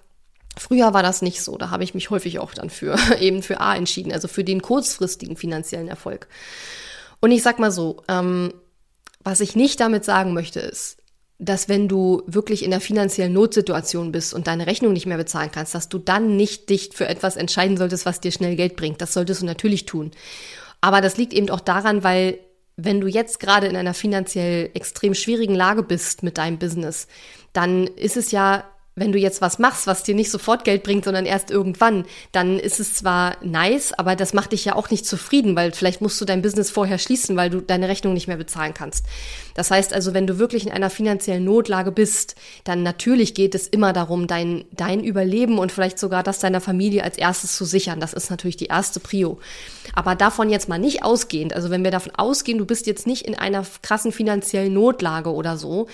Früher 0.57 0.93
war 0.93 1.03
das 1.03 1.21
nicht 1.21 1.41
so. 1.41 1.57
Da 1.57 1.69
habe 1.69 1.83
ich 1.83 1.93
mich 1.93 2.09
häufig 2.09 2.39
auch 2.39 2.53
dann 2.53 2.69
für 2.69 2.97
eben 3.19 3.41
für 3.41 3.59
A 3.59 3.75
entschieden, 3.75 4.11
also 4.11 4.27
für 4.27 4.43
den 4.43 4.61
kurzfristigen 4.61 5.35
finanziellen 5.35 5.87
Erfolg. 5.87 6.27
Und 7.19 7.31
ich 7.31 7.41
sag 7.41 7.59
mal 7.59 7.71
so, 7.71 8.03
ähm, 8.07 8.53
was 9.23 9.39
ich 9.39 9.55
nicht 9.55 9.79
damit 9.79 10.03
sagen 10.03 10.33
möchte, 10.33 10.59
ist, 10.59 10.97
dass 11.39 11.67
wenn 11.67 11.87
du 11.87 12.23
wirklich 12.25 12.63
in 12.63 12.71
der 12.71 12.81
finanziellen 12.81 13.33
Notsituation 13.33 14.11
bist 14.11 14.33
und 14.33 14.47
deine 14.47 14.67
Rechnung 14.67 14.93
nicht 14.93 15.05
mehr 15.05 15.17
bezahlen 15.17 15.51
kannst, 15.51 15.75
dass 15.75 15.89
du 15.89 15.97
dann 15.97 16.35
nicht 16.37 16.69
dich 16.69 16.91
für 16.93 17.07
etwas 17.07 17.35
entscheiden 17.35 17.77
solltest, 17.77 18.05
was 18.05 18.21
dir 18.21 18.31
schnell 18.31 18.55
Geld 18.55 18.75
bringt. 18.75 19.01
Das 19.01 19.13
solltest 19.13 19.41
du 19.41 19.45
natürlich 19.45 19.85
tun. 19.85 20.11
Aber 20.81 21.01
das 21.01 21.17
liegt 21.17 21.33
eben 21.33 21.49
auch 21.49 21.59
daran, 21.59 22.03
weil 22.03 22.39
wenn 22.75 23.01
du 23.01 23.07
jetzt 23.07 23.39
gerade 23.39 23.67
in 23.67 23.75
einer 23.75 23.93
finanziell 23.93 24.69
extrem 24.73 25.13
schwierigen 25.13 25.55
Lage 25.55 25.83
bist 25.83 26.23
mit 26.23 26.37
deinem 26.37 26.57
Business, 26.57 27.07
dann 27.51 27.87
ist 27.87 28.17
es 28.17 28.31
ja 28.31 28.63
wenn 28.95 29.11
du 29.11 29.17
jetzt 29.17 29.41
was 29.41 29.57
machst, 29.57 29.87
was 29.87 30.03
dir 30.03 30.13
nicht 30.13 30.29
sofort 30.29 30.63
Geld 30.63 30.83
bringt, 30.83 31.05
sondern 31.05 31.25
erst 31.25 31.49
irgendwann, 31.49 32.05
dann 32.31 32.59
ist 32.59 32.79
es 32.79 32.93
zwar 32.93 33.37
nice, 33.41 33.91
aber 33.93 34.15
das 34.15 34.33
macht 34.33 34.51
dich 34.51 34.65
ja 34.65 34.75
auch 34.75 34.91
nicht 34.91 35.05
zufrieden, 35.07 35.55
weil 35.55 35.71
vielleicht 35.71 36.01
musst 36.01 36.21
du 36.21 36.25
dein 36.25 36.43
Business 36.43 36.69
vorher 36.69 36.99
schließen, 36.99 37.35
weil 37.35 37.49
du 37.49 37.61
deine 37.61 37.87
Rechnung 37.87 38.13
nicht 38.13 38.27
mehr 38.27 38.37
bezahlen 38.37 38.75
kannst. 38.75 39.05
Das 39.55 39.71
heißt 39.71 39.93
also, 39.93 40.13
wenn 40.13 40.27
du 40.27 40.37
wirklich 40.37 40.67
in 40.67 40.71
einer 40.71 40.91
finanziellen 40.91 41.43
Notlage 41.43 41.91
bist, 41.91 42.35
dann 42.65 42.83
natürlich 42.83 43.33
geht 43.33 43.55
es 43.55 43.67
immer 43.67 43.93
darum, 43.93 44.27
dein, 44.27 44.65
dein 44.71 45.03
Überleben 45.03 45.57
und 45.57 45.71
vielleicht 45.71 45.97
sogar 45.97 46.21
das 46.21 46.39
deiner 46.39 46.61
Familie 46.61 47.03
als 47.03 47.17
erstes 47.17 47.55
zu 47.55 47.65
sichern. 47.65 47.99
Das 47.99 48.13
ist 48.13 48.29
natürlich 48.29 48.57
die 48.57 48.67
erste 48.67 48.99
Prio. 48.99 49.39
Aber 49.95 50.13
davon 50.15 50.49
jetzt 50.49 50.69
mal 50.69 50.79
nicht 50.79 51.03
ausgehend, 51.03 51.53
also 51.53 51.71
wenn 51.71 51.83
wir 51.83 51.91
davon 51.91 52.13
ausgehen, 52.15 52.59
du 52.59 52.65
bist 52.65 52.85
jetzt 52.85 53.07
nicht 53.07 53.25
in 53.25 53.35
einer 53.35 53.65
krassen 53.81 54.11
finanziellen 54.11 54.73
Notlage 54.73 55.33
oder 55.33 55.57
so, 55.57 55.87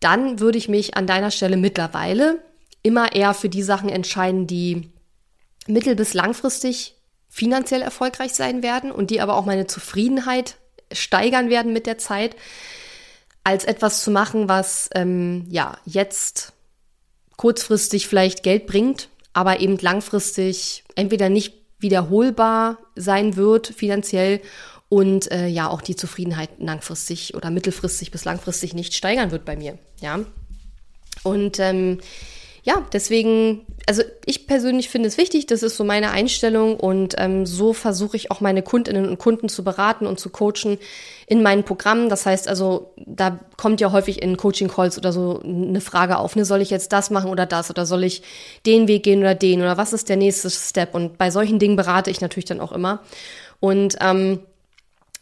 dann 0.00 0.40
würde 0.40 0.58
ich 0.58 0.68
mich 0.68 0.96
an 0.96 1.06
deiner 1.06 1.30
Stelle 1.30 1.56
mittlerweile 1.56 2.42
immer 2.82 3.12
eher 3.14 3.34
für 3.34 3.48
die 3.48 3.62
Sachen 3.62 3.88
entscheiden, 3.88 4.46
die 4.46 4.90
mittel- 5.66 5.96
bis 5.96 6.14
langfristig 6.14 6.94
finanziell 7.28 7.82
erfolgreich 7.82 8.32
sein 8.32 8.62
werden 8.62 8.92
und 8.92 9.10
die 9.10 9.20
aber 9.20 9.34
auch 9.34 9.44
meine 9.44 9.66
Zufriedenheit 9.66 10.56
steigern 10.92 11.50
werden 11.50 11.72
mit 11.72 11.86
der 11.86 11.98
Zeit, 11.98 12.36
als 13.44 13.64
etwas 13.64 14.02
zu 14.02 14.10
machen, 14.10 14.48
was 14.48 14.88
ähm, 14.94 15.46
ja 15.50 15.76
jetzt 15.84 16.52
kurzfristig 17.36 18.08
vielleicht 18.08 18.42
Geld 18.42 18.66
bringt, 18.66 19.08
aber 19.32 19.60
eben 19.60 19.78
langfristig 19.78 20.84
entweder 20.94 21.28
nicht 21.28 21.54
wiederholbar 21.78 22.78
sein 22.94 23.36
wird 23.36 23.66
finanziell 23.68 24.40
und 24.88 25.30
äh, 25.32 25.48
ja 25.48 25.68
auch 25.68 25.82
die 25.82 25.96
Zufriedenheit 25.96 26.50
langfristig 26.58 27.34
oder 27.34 27.50
mittelfristig 27.50 28.10
bis 28.10 28.24
langfristig 28.24 28.74
nicht 28.74 28.94
steigern 28.94 29.30
wird 29.30 29.44
bei 29.44 29.56
mir. 29.56 29.78
Ja. 30.00 30.20
Und 31.22 31.58
ähm, 31.58 31.98
ja, 32.66 32.84
deswegen, 32.92 33.64
also 33.86 34.02
ich 34.24 34.48
persönlich 34.48 34.88
finde 34.88 35.08
es 35.08 35.18
wichtig, 35.18 35.46
das 35.46 35.62
ist 35.62 35.76
so 35.76 35.84
meine 35.84 36.10
Einstellung 36.10 36.78
und 36.78 37.14
ähm, 37.16 37.46
so 37.46 37.72
versuche 37.72 38.16
ich 38.16 38.32
auch 38.32 38.40
meine 38.40 38.62
Kundinnen 38.62 39.08
und 39.08 39.18
Kunden 39.18 39.48
zu 39.48 39.62
beraten 39.62 40.04
und 40.04 40.18
zu 40.18 40.30
coachen 40.30 40.78
in 41.28 41.44
meinen 41.44 41.62
Programmen. 41.62 42.08
Das 42.08 42.26
heißt 42.26 42.48
also, 42.48 42.92
da 42.96 43.38
kommt 43.56 43.80
ja 43.80 43.92
häufig 43.92 44.20
in 44.20 44.36
Coaching-Calls 44.36 44.98
oder 44.98 45.12
so 45.12 45.40
eine 45.44 45.80
Frage 45.80 46.18
auf, 46.18 46.34
ne, 46.34 46.44
soll 46.44 46.60
ich 46.60 46.70
jetzt 46.70 46.92
das 46.92 47.10
machen 47.10 47.30
oder 47.30 47.46
das 47.46 47.70
oder 47.70 47.86
soll 47.86 48.02
ich 48.02 48.22
den 48.66 48.88
Weg 48.88 49.04
gehen 49.04 49.20
oder 49.20 49.36
den 49.36 49.60
oder 49.60 49.76
was 49.76 49.92
ist 49.92 50.08
der 50.08 50.16
nächste 50.16 50.50
Step? 50.50 50.92
Und 50.96 51.18
bei 51.18 51.30
solchen 51.30 51.60
Dingen 51.60 51.76
berate 51.76 52.10
ich 52.10 52.20
natürlich 52.20 52.46
dann 52.46 52.60
auch 52.60 52.72
immer. 52.72 53.00
Und 53.60 53.94
ähm, 54.00 54.40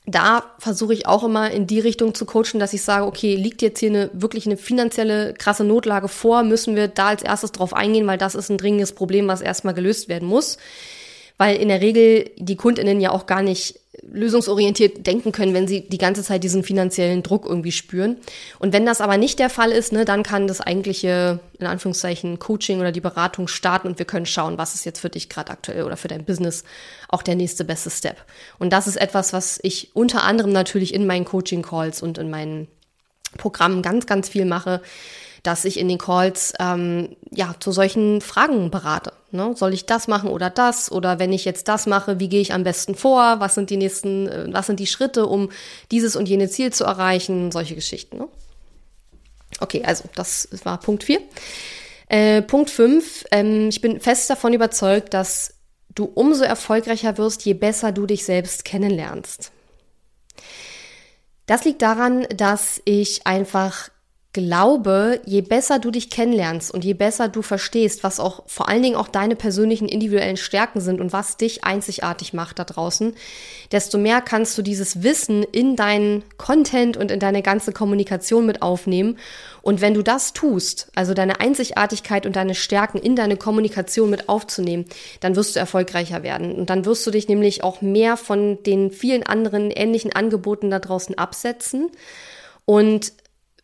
da 0.07 0.45
versuche 0.59 0.93
ich 0.93 1.07
auch 1.07 1.25
immer 1.25 1.51
in 1.51 1.67
die 1.67 1.81
Richtung 1.81 2.15
zu 2.15 2.27
coachen, 2.27 2.61
dass 2.61 2.75
ich 2.75 2.83
sage, 2.83 3.07
okay, 3.07 3.37
liegt 3.37 3.63
jetzt 3.63 3.81
hier 3.81 3.89
eine 3.89 4.11
wirklich 4.13 4.45
eine 4.45 4.59
finanzielle 4.59 5.33
krasse 5.33 5.65
Notlage 5.65 6.09
vor, 6.09 6.43
müssen 6.43 6.77
wir 6.77 6.89
da 6.89 7.09
als 7.09 7.23
erstes 7.23 7.53
drauf 7.53 7.73
eingehen, 7.73 8.07
weil 8.07 8.19
das 8.19 8.35
ist 8.35 8.51
ein 8.51 8.59
dringendes 8.59 8.93
Problem, 8.93 9.29
was 9.29 9.41
erstmal 9.41 9.75
gelöst 9.75 10.09
werden 10.09 10.29
muss. 10.29 10.59
weil 11.37 11.57
in 11.57 11.69
der 11.69 11.81
Regel 11.81 12.31
die 12.37 12.57
Kundinnen 12.57 13.01
ja 13.01 13.11
auch 13.11 13.27
gar 13.27 13.43
nicht 13.43 13.81
lösungsorientiert 14.03 15.07
denken 15.07 15.33
können, 15.33 15.55
wenn 15.55 15.69
sie 15.69 15.89
die 15.89 15.99
ganze 15.99 16.23
Zeit 16.23 16.45
diesen 16.45 16.63
finanziellen 16.63 17.23
Druck 17.23 17.47
irgendwie 17.47 17.73
spüren. 17.73 18.17
Und 18.59 18.73
wenn 18.73 18.87
das 18.87 19.01
aber 19.01 19.17
nicht 19.17 19.39
der 19.39 19.51
Fall 19.51 19.71
ist, 19.71 19.93
ne, 19.93 20.05
dann 20.05 20.23
kann 20.23 20.47
das 20.47 20.61
eigentliche, 20.61 21.41
in 21.59 21.67
Anführungszeichen, 21.67 22.39
Coaching 22.39 22.81
oder 22.81 22.93
die 22.93 23.01
Beratung 23.01 23.49
starten 23.49 23.89
und 23.89 23.99
wir 23.99 24.07
können 24.07 24.27
schauen, 24.27 24.59
was 24.59 24.75
ist 24.75 24.85
jetzt 24.85 25.01
für 25.01 25.11
dich 25.11 25.29
gerade 25.29 25.51
aktuell 25.51 25.85
oder 25.85 25.97
für 25.97 26.09
dein 26.09 26.25
Business 26.25 26.65
auch 27.09 27.23
der 27.23 27.37
nächste 27.37 27.65
beste 27.65 27.91
Step. 27.91 28.17
Und 28.59 28.73
das 28.73 28.87
ist 28.87 28.97
etwas, 28.97 29.33
was 29.33 29.59
ich 29.63 29.91
unter 29.95 30.25
anderem 30.25 30.53
natürlich 30.53 30.95
in 30.95 31.07
meinen 31.07 31.25
Coaching-Calls 31.25 32.03
und 32.03 32.19
in 32.19 32.31
meinen 32.31 32.69
Programmen 33.37 33.83
ganz, 33.83 34.07
ganz 34.07 34.29
viel 34.29 34.45
mache, 34.45 34.81
dass 35.43 35.65
ich 35.65 35.79
in 35.79 35.89
den 35.89 35.99
Calls 35.99 36.55
ähm, 36.59 37.17
ja 37.31 37.55
zu 37.61 37.71
solchen 37.71 38.21
Fragen 38.21 38.71
berate. 38.71 39.13
Ne? 39.35 39.55
Soll 39.57 39.75
ich 39.75 39.85
das 39.85 40.09
machen 40.09 40.31
oder 40.31 40.49
das? 40.49 40.91
Oder 40.91 41.19
wenn 41.19 41.33
ich 41.33 41.45
jetzt 41.45 41.69
das 41.69 41.87
mache, 41.87 42.21
wie 42.21 42.29
gehe 42.29 42.41
ich 42.41 42.55
am 42.55 42.63
besten 42.63 42.95
vor? 42.95 43.41
Was 43.41 43.55
sind 43.55 43.69
die 43.69 43.77
nächsten, 43.77 44.29
äh, 44.29 44.47
was 44.51 44.67
sind 44.67 44.81
die 44.81 44.87
Schritte, 44.87 45.27
um 45.27 45.51
dieses 45.91 46.17
und 46.17 46.29
jene 46.29 46.49
Ziel 46.49 46.73
zu 46.73 46.85
erreichen? 46.85 47.51
Solche 47.53 47.75
Geschichten. 47.75 48.19
Ne? 48.19 48.29
Okay, 49.61 49.83
also 49.85 50.05
das 50.15 50.49
war 50.65 50.79
Punkt 50.79 51.05
4. 51.05 51.21
Äh, 52.09 52.43
Punkt 52.43 52.71
5. 52.71 53.25
Ähm, 53.31 53.69
ich 53.69 53.81
bin 53.81 54.01
fest 54.01 54.31
davon 54.31 54.53
überzeugt, 54.53 55.13
dass 55.15 55.55
du 55.95 56.05
umso 56.05 56.45
erfolgreicher 56.45 57.19
wirst, 57.19 57.45
je 57.45 57.55
besser 57.55 57.93
du 57.93 58.07
dich 58.07 58.25
selbst 58.25 58.65
kennenlernst. 58.65 59.53
Das 61.47 61.65
liegt 61.65 61.83
daran, 61.83 62.27
dass 62.35 62.81
ich 62.85 63.27
einfach 63.27 63.91
glaube, 64.35 65.21
je 65.25 65.41
besser 65.41 65.79
du 65.79 65.91
dich 65.91 66.11
kennenlernst 66.11 66.75
und 66.75 66.85
je 66.85 66.93
besser 66.93 67.29
du 67.29 67.41
verstehst, 67.41 68.05
was 68.05 68.21
auch 68.21 68.43
vor 68.47 68.69
allen 68.69 68.83
Dingen 68.83 68.97
auch 68.97 69.09
deine 69.09 69.37
persönlichen 69.37 69.89
individuellen 69.89 70.37
Stärken 70.37 70.81
sind 70.81 71.01
und 71.01 71.13
was 71.13 71.39
dich 71.39 71.65
einzigartig 71.65 72.35
macht 72.35 72.59
da 72.59 72.65
draußen, 72.65 73.15
desto 73.73 73.97
mehr 73.97 74.21
kannst 74.21 74.59
du 74.59 74.63
dieses 74.63 75.05
Wissen 75.05 75.45
in 75.45 75.77
deinen 75.77 76.25
Content 76.37 76.97
und 76.97 77.13
in 77.13 77.21
deine 77.21 77.43
ganze 77.43 77.73
Kommunikation 77.73 78.45
mit 78.45 78.61
aufnehmen. 78.61 79.19
Und 79.63 79.81
wenn 79.81 79.95
du 79.95 80.03
das 80.03 80.33
tust, 80.33 80.89
also 80.97 81.15
deine 81.15 81.41
Einzigartigkeit 81.41 82.27
und 82.27 82.35
deine 82.35 82.57
Stärken 82.57 82.99
in 82.99 83.15
deine 83.15 83.37
Kommunikation 83.37 84.11
mit 84.11 84.29
aufzunehmen, 84.29 84.85
dann 85.21 85.37
wirst 85.37 85.55
du 85.55 85.61
erfolgreicher 85.61 86.25
werden. 86.25 86.57
Und 86.57 86.71
dann 86.71 86.85
wirst 86.85 87.07
du 87.07 87.13
dich 87.13 87.29
nämlich 87.29 87.63
auch 87.63 87.83
mehr 87.83 88.17
von 88.17 88.61
den 88.65 88.91
vielen 88.91 89.23
anderen 89.23 89.71
ähnlichen 89.71 90.13
Angeboten 90.13 90.71
da 90.71 90.81
draußen 90.81 91.17
absetzen. 91.17 91.91
Und 92.67 93.13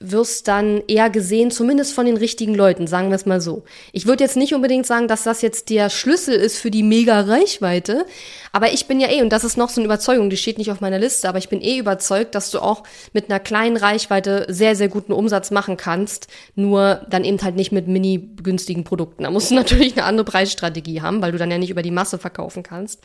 wirst 0.02 0.48
dann 0.48 0.82
eher 0.88 1.10
gesehen, 1.10 1.50
zumindest 1.50 1.92
von 1.92 2.06
den 2.06 2.16
richtigen 2.16 2.54
Leuten, 2.54 2.86
sagen 2.86 3.10
wir 3.10 3.16
es 3.16 3.26
mal 3.26 3.42
so. 3.42 3.64
Ich 3.92 4.06
würde 4.06 4.24
jetzt 4.24 4.36
nicht 4.36 4.54
unbedingt 4.54 4.86
sagen, 4.86 5.08
dass 5.08 5.24
das 5.24 5.42
jetzt 5.42 5.68
der 5.68 5.90
Schlüssel 5.90 6.34
ist 6.34 6.58
für 6.58 6.70
die 6.70 6.82
mega 6.82 7.20
Reichweite, 7.20 8.06
aber 8.50 8.72
ich 8.72 8.86
bin 8.86 8.98
ja 8.98 9.10
eh, 9.10 9.20
und 9.20 9.30
das 9.30 9.44
ist 9.44 9.58
noch 9.58 9.68
so 9.68 9.78
eine 9.78 9.84
Überzeugung, 9.84 10.30
die 10.30 10.38
steht 10.38 10.56
nicht 10.56 10.70
auf 10.70 10.80
meiner 10.80 10.98
Liste, 10.98 11.28
aber 11.28 11.36
ich 11.36 11.50
bin 11.50 11.60
eh 11.60 11.76
überzeugt, 11.76 12.34
dass 12.34 12.50
du 12.50 12.60
auch 12.60 12.82
mit 13.12 13.28
einer 13.28 13.40
kleinen 13.40 13.76
Reichweite 13.76 14.46
sehr, 14.48 14.74
sehr 14.74 14.88
guten 14.88 15.12
Umsatz 15.12 15.50
machen 15.50 15.76
kannst, 15.76 16.28
nur 16.54 17.06
dann 17.10 17.24
eben 17.24 17.42
halt 17.42 17.56
nicht 17.56 17.70
mit 17.70 17.86
mini 17.86 18.30
günstigen 18.42 18.84
Produkten. 18.84 19.24
Da 19.24 19.30
musst 19.30 19.50
du 19.50 19.54
natürlich 19.56 19.92
eine 19.92 20.04
andere 20.04 20.24
Preisstrategie 20.24 21.02
haben, 21.02 21.20
weil 21.20 21.32
du 21.32 21.38
dann 21.38 21.50
ja 21.50 21.58
nicht 21.58 21.70
über 21.70 21.82
die 21.82 21.90
Masse 21.90 22.18
verkaufen 22.18 22.62
kannst. 22.62 23.02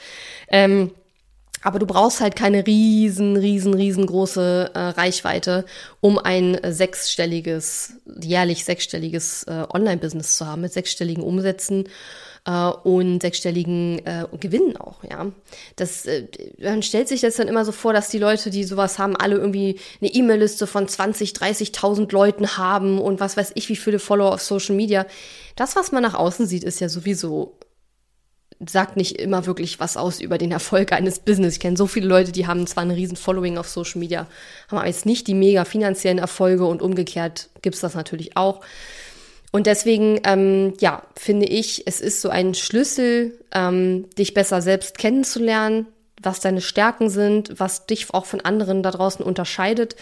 Ähm, 0.47 0.91
aber 1.65 1.79
du 1.79 1.87
brauchst 1.87 2.21
halt 2.21 2.35
keine 2.35 2.67
riesen, 2.67 3.35
riesen, 3.35 3.73
riesengroße 3.73 4.69
äh, 4.75 4.79
Reichweite, 4.79 5.65
um 5.99 6.19
ein 6.19 6.59
sechsstelliges, 6.63 7.93
jährlich 8.21 8.65
sechsstelliges 8.65 9.45
äh, 9.45 9.65
Online-Business 9.73 10.37
zu 10.37 10.45
haben 10.45 10.61
mit 10.61 10.73
sechsstelligen 10.73 11.23
Umsätzen 11.23 11.89
äh, 12.45 12.51
und 12.51 13.19
sechsstelligen 13.19 13.97
äh, 14.05 14.27
Gewinnen 14.39 14.77
auch, 14.77 15.03
ja. 15.03 15.31
Das, 15.75 16.05
äh, 16.05 16.27
man 16.59 16.83
stellt 16.83 17.07
sich 17.07 17.21
das 17.21 17.37
dann 17.37 17.47
immer 17.47 17.65
so 17.65 17.71
vor, 17.71 17.93
dass 17.93 18.09
die 18.09 18.19
Leute, 18.19 18.51
die 18.51 18.63
sowas 18.63 18.99
haben, 18.99 19.15
alle 19.15 19.37
irgendwie 19.37 19.79
eine 20.01 20.13
E-Mail-Liste 20.13 20.67
von 20.67 20.87
20, 20.87 21.31
30.000 21.31 22.13
Leuten 22.13 22.57
haben 22.57 22.99
und 22.99 23.19
was 23.19 23.37
weiß 23.37 23.53
ich, 23.55 23.69
wie 23.69 23.75
viele 23.75 23.97
Follower 23.97 24.35
auf 24.35 24.41
Social 24.43 24.75
Media. 24.75 25.07
Das, 25.55 25.75
was 25.75 25.91
man 25.91 26.03
nach 26.03 26.13
außen 26.13 26.45
sieht, 26.45 26.63
ist 26.63 26.79
ja 26.79 26.89
sowieso 26.89 27.57
sagt 28.65 28.95
nicht 28.95 29.19
immer 29.19 29.45
wirklich 29.45 29.79
was 29.79 29.97
aus 29.97 30.21
über 30.21 30.37
den 30.37 30.51
Erfolg 30.51 30.91
eines 30.93 31.19
Business. 31.19 31.55
Ich 31.55 31.59
kenne 31.59 31.77
so 31.77 31.87
viele 31.87 32.07
Leute, 32.07 32.31
die 32.31 32.47
haben 32.47 32.67
zwar 32.67 32.83
ein 32.83 32.91
riesen 32.91 33.17
Following 33.17 33.57
auf 33.57 33.67
Social 33.67 33.99
Media, 33.99 34.27
haben 34.69 34.77
aber 34.77 34.87
jetzt 34.87 35.05
nicht 35.05 35.27
die 35.27 35.33
mega 35.33 35.65
finanziellen 35.65 36.19
Erfolge 36.19 36.65
und 36.65 36.81
umgekehrt 36.81 37.49
gibt's 37.61 37.81
das 37.81 37.95
natürlich 37.95 38.37
auch. 38.37 38.61
Und 39.51 39.67
deswegen, 39.67 40.19
ähm, 40.25 40.73
ja, 40.79 41.03
finde 41.15 41.45
ich, 41.45 41.87
es 41.87 42.01
ist 42.01 42.21
so 42.21 42.29
ein 42.29 42.53
Schlüssel, 42.55 43.39
ähm, 43.53 44.09
dich 44.17 44.33
besser 44.33 44.61
selbst 44.61 44.97
kennenzulernen, 44.97 45.87
was 46.21 46.39
deine 46.39 46.61
Stärken 46.61 47.09
sind, 47.09 47.57
was 47.57 47.85
dich 47.85 48.13
auch 48.13 48.25
von 48.25 48.41
anderen 48.41 48.83
da 48.83 48.91
draußen 48.91 49.23
unterscheidet 49.23 49.95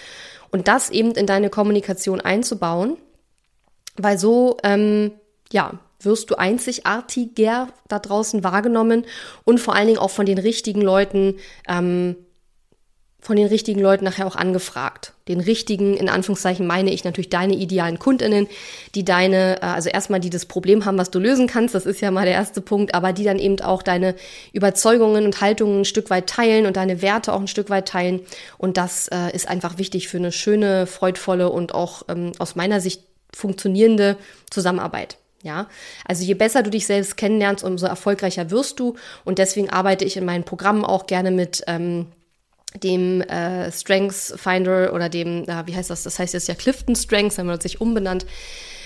und 0.52 0.68
das 0.68 0.90
eben 0.90 1.12
in 1.12 1.28
deine 1.28 1.50
Kommunikation 1.50 2.22
einzubauen, 2.22 2.98
weil 3.98 4.18
so, 4.18 4.58
ähm, 4.64 5.12
ja, 5.52 5.80
wirst 6.06 6.30
du 6.30 6.36
einzigartiger 6.36 7.70
da 7.88 8.00
draußen 8.00 8.44
wahrgenommen 8.44 9.06
und 9.44 9.60
vor 9.60 9.76
allen 9.76 9.88
Dingen 9.88 10.00
auch 10.00 10.10
von 10.10 10.26
den 10.26 10.38
richtigen 10.38 10.82
Leuten, 10.82 11.36
ähm, 11.68 12.16
von 13.20 13.38
den 13.38 13.48
richtigen 13.48 13.80
Leuten 13.80 14.04
nachher 14.04 14.28
auch 14.28 14.36
angefragt. 14.36 15.14
Den 15.30 15.40
richtigen, 15.40 15.96
in 15.96 16.10
Anführungszeichen 16.10 16.68
meine 16.68 16.92
ich 16.92 17.06
natürlich 17.06 17.30
deine 17.30 17.54
idealen 17.56 17.98
Kundinnen, 17.98 18.48
die 18.96 19.06
deine, 19.06 19.62
äh, 19.62 19.66
also 19.66 19.90
erstmal 19.90 20.20
die 20.20 20.30
das 20.30 20.46
Problem 20.46 20.84
haben, 20.84 20.98
was 20.98 21.10
du 21.10 21.20
lösen 21.20 21.48
kannst, 21.48 21.74
das 21.74 21.86
ist 21.86 22.02
ja 22.02 22.12
mal 22.12 22.26
der 22.26 22.34
erste 22.34 22.60
Punkt, 22.60 22.94
aber 22.94 23.14
die 23.14 23.24
dann 23.24 23.40
eben 23.40 23.62
auch 23.62 23.82
deine 23.82 24.16
Überzeugungen 24.52 25.24
und 25.24 25.40
Haltungen 25.40 25.82
ein 25.82 25.86
Stück 25.86 26.10
weit 26.10 26.28
teilen 26.28 26.66
und 26.66 26.76
deine 26.76 27.02
Werte 27.02 27.32
auch 27.32 27.40
ein 27.40 27.48
Stück 27.48 27.70
weit 27.70 27.88
teilen. 27.88 28.20
Und 28.58 28.76
das 28.76 29.08
äh, 29.08 29.34
ist 29.34 29.48
einfach 29.48 29.78
wichtig 29.78 30.10
für 30.10 30.18
eine 30.18 30.34
schöne, 30.34 30.86
freudvolle 30.86 31.50
und 31.50 31.74
auch 31.74 32.04
ähm, 32.10 32.34
aus 32.40 32.56
meiner 32.56 32.82
Sicht 32.82 33.04
funktionierende 33.34 34.18
Zusammenarbeit. 34.50 35.18
Ja, 35.44 35.68
also 36.06 36.24
je 36.24 36.36
besser 36.36 36.64
du 36.64 36.70
dich 36.70 36.88
selbst 36.88 37.18
kennenlernst, 37.18 37.66
umso 37.66 37.86
erfolgreicher 37.86 38.50
wirst 38.50 38.80
du. 38.80 38.96
Und 39.26 39.40
deswegen 39.40 39.70
arbeite 39.70 40.06
ich 40.06 40.16
in 40.16 40.24
meinen 40.24 40.46
Programmen 40.46 40.86
auch 40.86 41.06
gerne 41.06 41.32
mit 41.32 41.64
ähm, 41.68 42.08
dem 42.82 43.22
äh, 43.22 43.70
Strengths 43.70 44.34
Finder 44.38 44.94
oder 44.94 45.10
dem, 45.10 45.44
äh, 45.44 45.68
wie 45.68 45.76
heißt 45.76 45.90
das? 45.90 46.04
Das 46.04 46.18
heißt 46.18 46.34
jetzt 46.34 46.48
ja 46.48 46.56
Clifton 46.56 46.96
Strengths, 46.96 47.38
haben 47.38 47.48
wir 47.48 47.60
sich 47.60 47.82
umbenannt. 47.82 48.26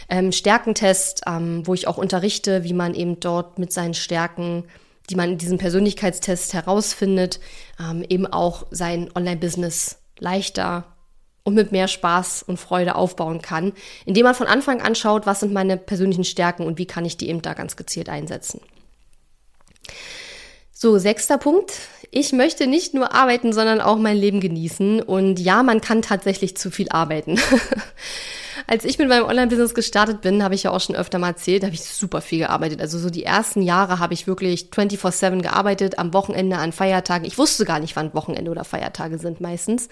Ähm, 0.09 0.31
Stärkentest, 0.31 1.21
ähm, 1.27 1.61
wo 1.67 1.75
ich 1.75 1.87
auch 1.87 1.99
unterrichte, 1.99 2.63
wie 2.63 2.73
man 2.73 2.95
eben 2.95 3.19
dort 3.19 3.59
mit 3.59 3.71
seinen 3.71 3.93
Stärken, 3.93 4.63
die 5.11 5.15
man 5.15 5.33
in 5.33 5.37
diesem 5.37 5.59
Persönlichkeitstest 5.59 6.55
herausfindet, 6.55 7.39
ähm, 7.79 8.03
eben 8.09 8.25
auch 8.25 8.65
sein 8.71 9.09
Online-Business 9.13 9.99
leichter 10.17 10.96
und 11.47 11.53
mit 11.53 11.71
mehr 11.71 11.87
Spaß 11.87 12.43
und 12.43 12.57
Freude 12.59 12.95
aufbauen 12.95 13.41
kann, 13.41 13.71
indem 14.05 14.25
man 14.25 14.35
von 14.35 14.47
Anfang 14.47 14.81
an 14.81 14.95
schaut, 14.95 15.25
was 15.25 15.39
sind 15.39 15.53
meine 15.53 15.77
persönlichen 15.77 16.25
Stärken 16.25 16.65
und 16.65 16.77
wie 16.77 16.85
kann 16.85 17.05
ich 17.05 17.15
die 17.15 17.29
eben 17.29 17.41
da 17.41 17.53
ganz 17.53 17.77
gezielt 17.77 18.09
einsetzen. 18.09 18.59
So, 20.73 20.97
sechster 20.97 21.37
Punkt. 21.37 21.71
Ich 22.11 22.33
möchte 22.33 22.67
nicht 22.67 22.93
nur 22.93 23.15
arbeiten, 23.15 23.53
sondern 23.53 23.79
auch 23.79 23.97
mein 23.97 24.17
Leben 24.17 24.41
genießen. 24.41 25.01
Und 25.01 25.39
ja, 25.39 25.63
man 25.63 25.79
kann 25.79 26.01
tatsächlich 26.01 26.57
zu 26.57 26.69
viel 26.69 26.89
arbeiten. 26.89 27.39
Als 28.67 28.83
ich 28.83 28.97
mit 28.97 29.07
meinem 29.07 29.25
Online-Business 29.25 29.73
gestartet 29.73 30.19
bin, 30.19 30.43
habe 30.43 30.53
ich 30.53 30.63
ja 30.63 30.71
auch 30.71 30.81
schon 30.81 30.97
öfter 30.97 31.19
mal 31.19 31.29
erzählt, 31.29 31.63
habe 31.63 31.73
ich 31.73 31.83
super 31.83 32.19
viel 32.19 32.39
gearbeitet. 32.39 32.81
Also 32.81 32.99
so 32.99 33.09
die 33.09 33.23
ersten 33.23 33.61
Jahre 33.61 33.99
habe 33.99 34.13
ich 34.13 34.27
wirklich 34.27 34.69
24-7 34.75 35.41
gearbeitet, 35.41 35.97
am 35.97 36.13
Wochenende, 36.13 36.57
an 36.57 36.73
Feiertagen. 36.73 37.25
Ich 37.25 37.37
wusste 37.37 37.63
gar 37.63 37.79
nicht, 37.79 37.95
wann 37.95 38.13
Wochenende 38.13 38.51
oder 38.51 38.65
Feiertage 38.65 39.19
sind 39.19 39.39
meistens. 39.39 39.87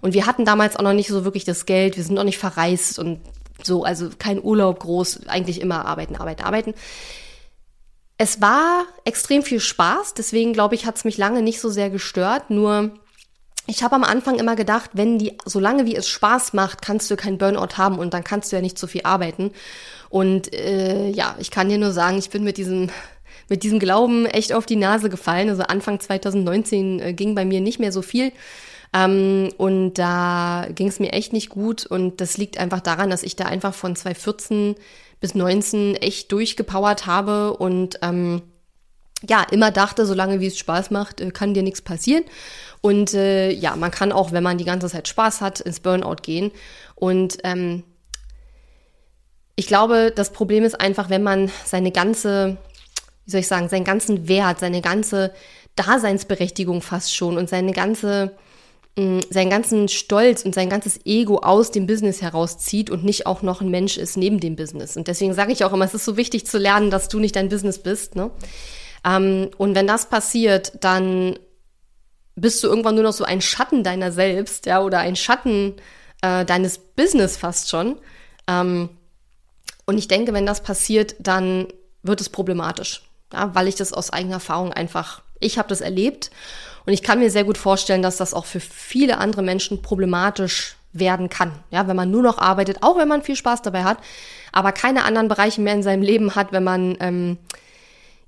Und 0.00 0.14
wir 0.14 0.26
hatten 0.26 0.44
damals 0.44 0.76
auch 0.76 0.82
noch 0.82 0.92
nicht 0.92 1.08
so 1.08 1.24
wirklich 1.24 1.44
das 1.44 1.66
Geld, 1.66 1.96
wir 1.96 2.04
sind 2.04 2.14
noch 2.14 2.24
nicht 2.24 2.38
verreist 2.38 2.98
und 2.98 3.20
so, 3.62 3.84
also 3.84 4.10
kein 4.18 4.42
Urlaub 4.42 4.80
groß, 4.80 5.26
eigentlich 5.26 5.60
immer 5.60 5.84
arbeiten, 5.84 6.16
arbeiten, 6.16 6.42
arbeiten. 6.42 6.74
Es 8.16 8.40
war 8.40 8.84
extrem 9.04 9.42
viel 9.42 9.60
Spaß, 9.60 10.14
deswegen 10.14 10.52
glaube 10.52 10.74
ich, 10.74 10.86
hat 10.86 10.96
es 10.96 11.04
mich 11.04 11.18
lange 11.18 11.42
nicht 11.42 11.60
so 11.60 11.70
sehr 11.70 11.90
gestört. 11.90 12.50
Nur 12.50 12.92
ich 13.66 13.82
habe 13.82 13.94
am 13.94 14.04
Anfang 14.04 14.38
immer 14.38 14.56
gedacht, 14.56 14.90
wenn 14.94 15.18
die, 15.18 15.36
solange 15.44 15.86
wie 15.86 15.94
es 15.94 16.08
Spaß 16.08 16.52
macht, 16.52 16.82
kannst 16.82 17.10
du 17.10 17.16
keinen 17.16 17.38
Burnout 17.38 17.76
haben 17.76 17.98
und 17.98 18.14
dann 18.14 18.24
kannst 18.24 18.50
du 18.50 18.56
ja 18.56 18.62
nicht 18.62 18.78
so 18.78 18.86
viel 18.86 19.02
arbeiten. 19.04 19.52
Und 20.08 20.52
äh, 20.54 21.10
ja, 21.10 21.36
ich 21.38 21.50
kann 21.50 21.68
dir 21.68 21.78
nur 21.78 21.92
sagen, 21.92 22.18
ich 22.18 22.30
bin 22.30 22.44
mit 22.44 22.56
diesem 22.56 22.90
mit 23.48 23.62
diesem 23.62 23.78
Glauben 23.78 24.26
echt 24.26 24.52
auf 24.52 24.66
die 24.66 24.76
Nase 24.76 25.10
gefallen. 25.10 25.48
Also 25.48 25.62
Anfang 25.62 26.00
2019 26.00 27.00
äh, 27.00 27.12
ging 27.12 27.34
bei 27.34 27.44
mir 27.44 27.60
nicht 27.60 27.78
mehr 27.78 27.92
so 27.92 28.02
viel. 28.02 28.32
Ähm, 28.94 29.50
und 29.56 29.94
da 29.94 30.66
ging 30.74 30.88
es 30.88 31.00
mir 31.00 31.12
echt 31.12 31.32
nicht 31.32 31.50
gut. 31.50 31.86
Und 31.86 32.20
das 32.20 32.38
liegt 32.38 32.58
einfach 32.58 32.80
daran, 32.80 33.10
dass 33.10 33.22
ich 33.22 33.36
da 33.36 33.44
einfach 33.44 33.74
von 33.74 33.96
2014 33.96 34.76
bis 35.20 35.34
19 35.34 35.96
echt 35.96 36.30
durchgepowert 36.32 37.06
habe 37.06 37.54
und 37.56 37.98
ähm, 38.02 38.42
ja, 39.28 39.44
immer 39.50 39.72
dachte, 39.72 40.06
solange 40.06 40.38
wie 40.40 40.46
es 40.46 40.58
Spaß 40.58 40.90
macht, 40.90 41.20
äh, 41.20 41.30
kann 41.30 41.54
dir 41.54 41.62
nichts 41.62 41.82
passieren. 41.82 42.24
Und 42.80 43.14
äh, 43.14 43.50
ja, 43.50 43.74
man 43.74 43.90
kann 43.90 44.12
auch, 44.12 44.32
wenn 44.32 44.44
man 44.44 44.58
die 44.58 44.64
ganze 44.64 44.88
Zeit 44.88 45.08
Spaß 45.08 45.40
hat, 45.40 45.60
ins 45.60 45.80
Burnout 45.80 46.22
gehen. 46.22 46.52
Und 46.94 47.38
ähm, 47.42 47.82
ich 49.56 49.66
glaube, 49.66 50.12
das 50.14 50.30
Problem 50.30 50.62
ist 50.62 50.80
einfach, 50.80 51.10
wenn 51.10 51.24
man 51.24 51.50
seine 51.64 51.90
ganze 51.90 52.58
wie 53.28 53.32
soll 53.32 53.40
ich 53.40 53.46
sagen, 53.46 53.68
seinen 53.68 53.84
ganzen 53.84 54.26
Wert, 54.26 54.60
seine 54.60 54.80
ganze 54.80 55.34
Daseinsberechtigung 55.76 56.80
fast 56.80 57.14
schon 57.14 57.36
und 57.36 57.50
seine 57.50 57.72
ganze, 57.72 58.32
mh, 58.96 59.20
seinen 59.28 59.50
ganzen 59.50 59.88
Stolz 59.88 60.46
und 60.46 60.54
sein 60.54 60.70
ganzes 60.70 61.04
Ego 61.04 61.40
aus 61.40 61.70
dem 61.70 61.86
Business 61.86 62.22
herauszieht 62.22 62.88
und 62.88 63.04
nicht 63.04 63.26
auch 63.26 63.42
noch 63.42 63.60
ein 63.60 63.68
Mensch 63.68 63.98
ist 63.98 64.16
neben 64.16 64.40
dem 64.40 64.56
Business. 64.56 64.96
Und 64.96 65.08
deswegen 65.08 65.34
sage 65.34 65.52
ich 65.52 65.62
auch 65.62 65.74
immer, 65.74 65.84
es 65.84 65.92
ist 65.92 66.06
so 66.06 66.16
wichtig 66.16 66.46
zu 66.46 66.56
lernen, 66.56 66.90
dass 66.90 67.10
du 67.10 67.18
nicht 67.18 67.36
dein 67.36 67.50
Business 67.50 67.78
bist. 67.78 68.16
Ne? 68.16 68.30
Ähm, 69.04 69.50
und 69.58 69.74
wenn 69.74 69.86
das 69.86 70.08
passiert, 70.08 70.72
dann 70.82 71.38
bist 72.34 72.64
du 72.64 72.68
irgendwann 72.68 72.94
nur 72.94 73.04
noch 73.04 73.12
so 73.12 73.24
ein 73.24 73.42
Schatten 73.42 73.84
deiner 73.84 74.10
selbst, 74.10 74.64
ja, 74.64 74.80
oder 74.80 75.00
ein 75.00 75.16
Schatten 75.16 75.74
äh, 76.22 76.46
deines 76.46 76.78
Business 76.78 77.36
fast 77.36 77.68
schon. 77.68 77.98
Ähm, 78.46 78.88
und 79.84 79.98
ich 79.98 80.08
denke, 80.08 80.32
wenn 80.32 80.46
das 80.46 80.62
passiert, 80.62 81.14
dann 81.18 81.66
wird 82.02 82.20
es 82.20 82.28
problematisch, 82.28 83.02
ja, 83.32 83.54
weil 83.54 83.68
ich 83.68 83.74
das 83.74 83.92
aus 83.92 84.10
eigener 84.10 84.34
Erfahrung 84.34 84.72
einfach, 84.72 85.22
ich 85.40 85.58
habe 85.58 85.68
das 85.68 85.80
erlebt 85.80 86.30
und 86.86 86.92
ich 86.92 87.02
kann 87.02 87.18
mir 87.18 87.30
sehr 87.30 87.44
gut 87.44 87.58
vorstellen, 87.58 88.02
dass 88.02 88.16
das 88.16 88.34
auch 88.34 88.46
für 88.46 88.60
viele 88.60 89.18
andere 89.18 89.42
Menschen 89.42 89.82
problematisch 89.82 90.76
werden 90.92 91.28
kann, 91.28 91.52
ja, 91.70 91.86
wenn 91.86 91.96
man 91.96 92.10
nur 92.10 92.22
noch 92.22 92.38
arbeitet, 92.38 92.82
auch 92.82 92.96
wenn 92.96 93.08
man 93.08 93.22
viel 93.22 93.36
Spaß 93.36 93.62
dabei 93.62 93.84
hat, 93.84 93.98
aber 94.52 94.72
keine 94.72 95.04
anderen 95.04 95.28
Bereiche 95.28 95.60
mehr 95.60 95.74
in 95.74 95.82
seinem 95.82 96.02
Leben 96.02 96.34
hat, 96.34 96.52
wenn 96.52 96.64
man 96.64 96.96
ähm, 97.00 97.38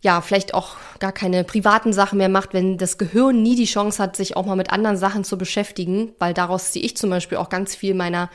ja, 0.03 0.21
vielleicht 0.21 0.55
auch 0.55 0.77
gar 0.99 1.13
keine 1.13 1.45
privaten 1.45 1.93
Sachen 1.93 2.19
mehr 2.19 2.29
macht, 2.29 2.55
wenn 2.55 2.79
das 2.79 2.97
Gehirn 2.97 3.43
nie 3.43 3.55
die 3.55 3.67
Chance 3.67 4.03
hat, 4.03 4.17
sich 4.17 4.37
auch 4.37 4.47
mal 4.47 4.57
mit 4.57 4.73
anderen 4.73 4.97
Sachen 4.97 5.25
zu 5.25 5.37
beschäftigen, 5.37 6.13
weil 6.19 6.33
daraus 6.33 6.73
ziehe 6.73 6.85
ich 6.85 6.97
zum 6.97 7.11
Beispiel 7.11 7.39
auch 7.39 7.51
ganz 7.51 7.75
viel 7.75 7.95
meiner 7.95 8.31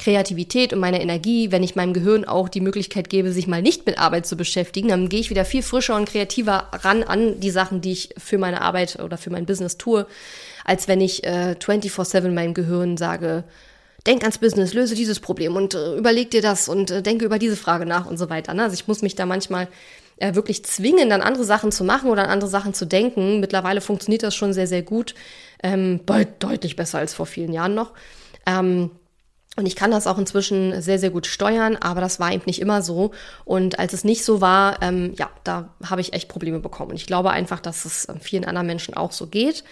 Kreativität 0.00 0.72
und 0.72 0.78
meiner 0.78 1.00
Energie, 1.00 1.52
wenn 1.52 1.62
ich 1.62 1.76
meinem 1.76 1.92
Gehirn 1.92 2.24
auch 2.24 2.48
die 2.48 2.62
Möglichkeit 2.62 3.10
gebe, 3.10 3.32
sich 3.32 3.46
mal 3.46 3.60
nicht 3.60 3.84
mit 3.84 3.98
Arbeit 3.98 4.26
zu 4.26 4.34
beschäftigen, 4.34 4.88
dann 4.88 5.10
gehe 5.10 5.20
ich 5.20 5.28
wieder 5.28 5.44
viel 5.44 5.62
frischer 5.62 5.94
und 5.94 6.08
kreativer 6.08 6.68
ran 6.72 7.02
an 7.02 7.38
die 7.38 7.50
Sachen, 7.50 7.82
die 7.82 7.92
ich 7.92 8.14
für 8.16 8.38
meine 8.38 8.62
Arbeit 8.62 8.98
oder 8.98 9.18
für 9.18 9.28
mein 9.28 9.44
Business 9.44 9.76
tue, 9.76 10.06
als 10.64 10.88
wenn 10.88 11.02
ich 11.02 11.24
äh, 11.24 11.54
24/7 11.60 12.32
meinem 12.32 12.54
Gehirn 12.54 12.96
sage, 12.96 13.44
denk 14.06 14.22
ans 14.22 14.38
Business, 14.38 14.72
löse 14.72 14.94
dieses 14.94 15.20
Problem 15.20 15.54
und 15.54 15.74
äh, 15.74 15.96
überleg 15.96 16.30
dir 16.30 16.40
das 16.40 16.68
und 16.68 16.90
äh, 16.90 17.02
denke 17.02 17.26
über 17.26 17.38
diese 17.38 17.56
Frage 17.56 17.84
nach 17.84 18.06
und 18.06 18.16
so 18.16 18.30
weiter. 18.30 18.54
Ne? 18.54 18.62
Also 18.62 18.74
ich 18.74 18.88
muss 18.88 19.02
mich 19.02 19.16
da 19.16 19.26
manchmal 19.26 19.68
äh, 20.16 20.34
wirklich 20.34 20.64
zwingen, 20.64 21.10
dann 21.10 21.20
andere 21.20 21.44
Sachen 21.44 21.72
zu 21.72 21.84
machen 21.84 22.08
oder 22.08 22.24
an 22.24 22.30
andere 22.30 22.48
Sachen 22.48 22.72
zu 22.72 22.86
denken. 22.86 23.40
Mittlerweile 23.40 23.82
funktioniert 23.82 24.22
das 24.22 24.34
schon 24.34 24.54
sehr, 24.54 24.66
sehr 24.66 24.82
gut. 24.82 25.14
Ähm, 25.62 26.00
deutlich 26.38 26.76
besser 26.76 26.98
als 26.98 27.12
vor 27.12 27.26
vielen 27.26 27.52
Jahren 27.52 27.74
noch. 27.74 27.92
Ähm, 28.46 28.90
und 29.60 29.66
ich 29.66 29.76
kann 29.76 29.90
das 29.90 30.06
auch 30.06 30.16
inzwischen 30.16 30.80
sehr, 30.80 30.98
sehr 30.98 31.10
gut 31.10 31.26
steuern, 31.26 31.76
aber 31.76 32.00
das 32.00 32.18
war 32.18 32.32
eben 32.32 32.44
nicht 32.46 32.62
immer 32.62 32.80
so. 32.80 33.10
Und 33.44 33.78
als 33.78 33.92
es 33.92 34.04
nicht 34.04 34.24
so 34.24 34.40
war, 34.40 34.82
ähm, 34.82 35.12
ja, 35.18 35.28
da 35.44 35.68
habe 35.84 36.00
ich 36.00 36.14
echt 36.14 36.30
Probleme 36.30 36.60
bekommen. 36.60 36.92
Und 36.92 36.96
ich 36.96 37.06
glaube 37.06 37.30
einfach, 37.30 37.60
dass 37.60 37.84
es 37.84 38.08
vielen 38.20 38.46
anderen 38.46 38.66
Menschen 38.66 38.94
auch 38.94 39.12
so 39.12 39.26
geht. 39.26 39.62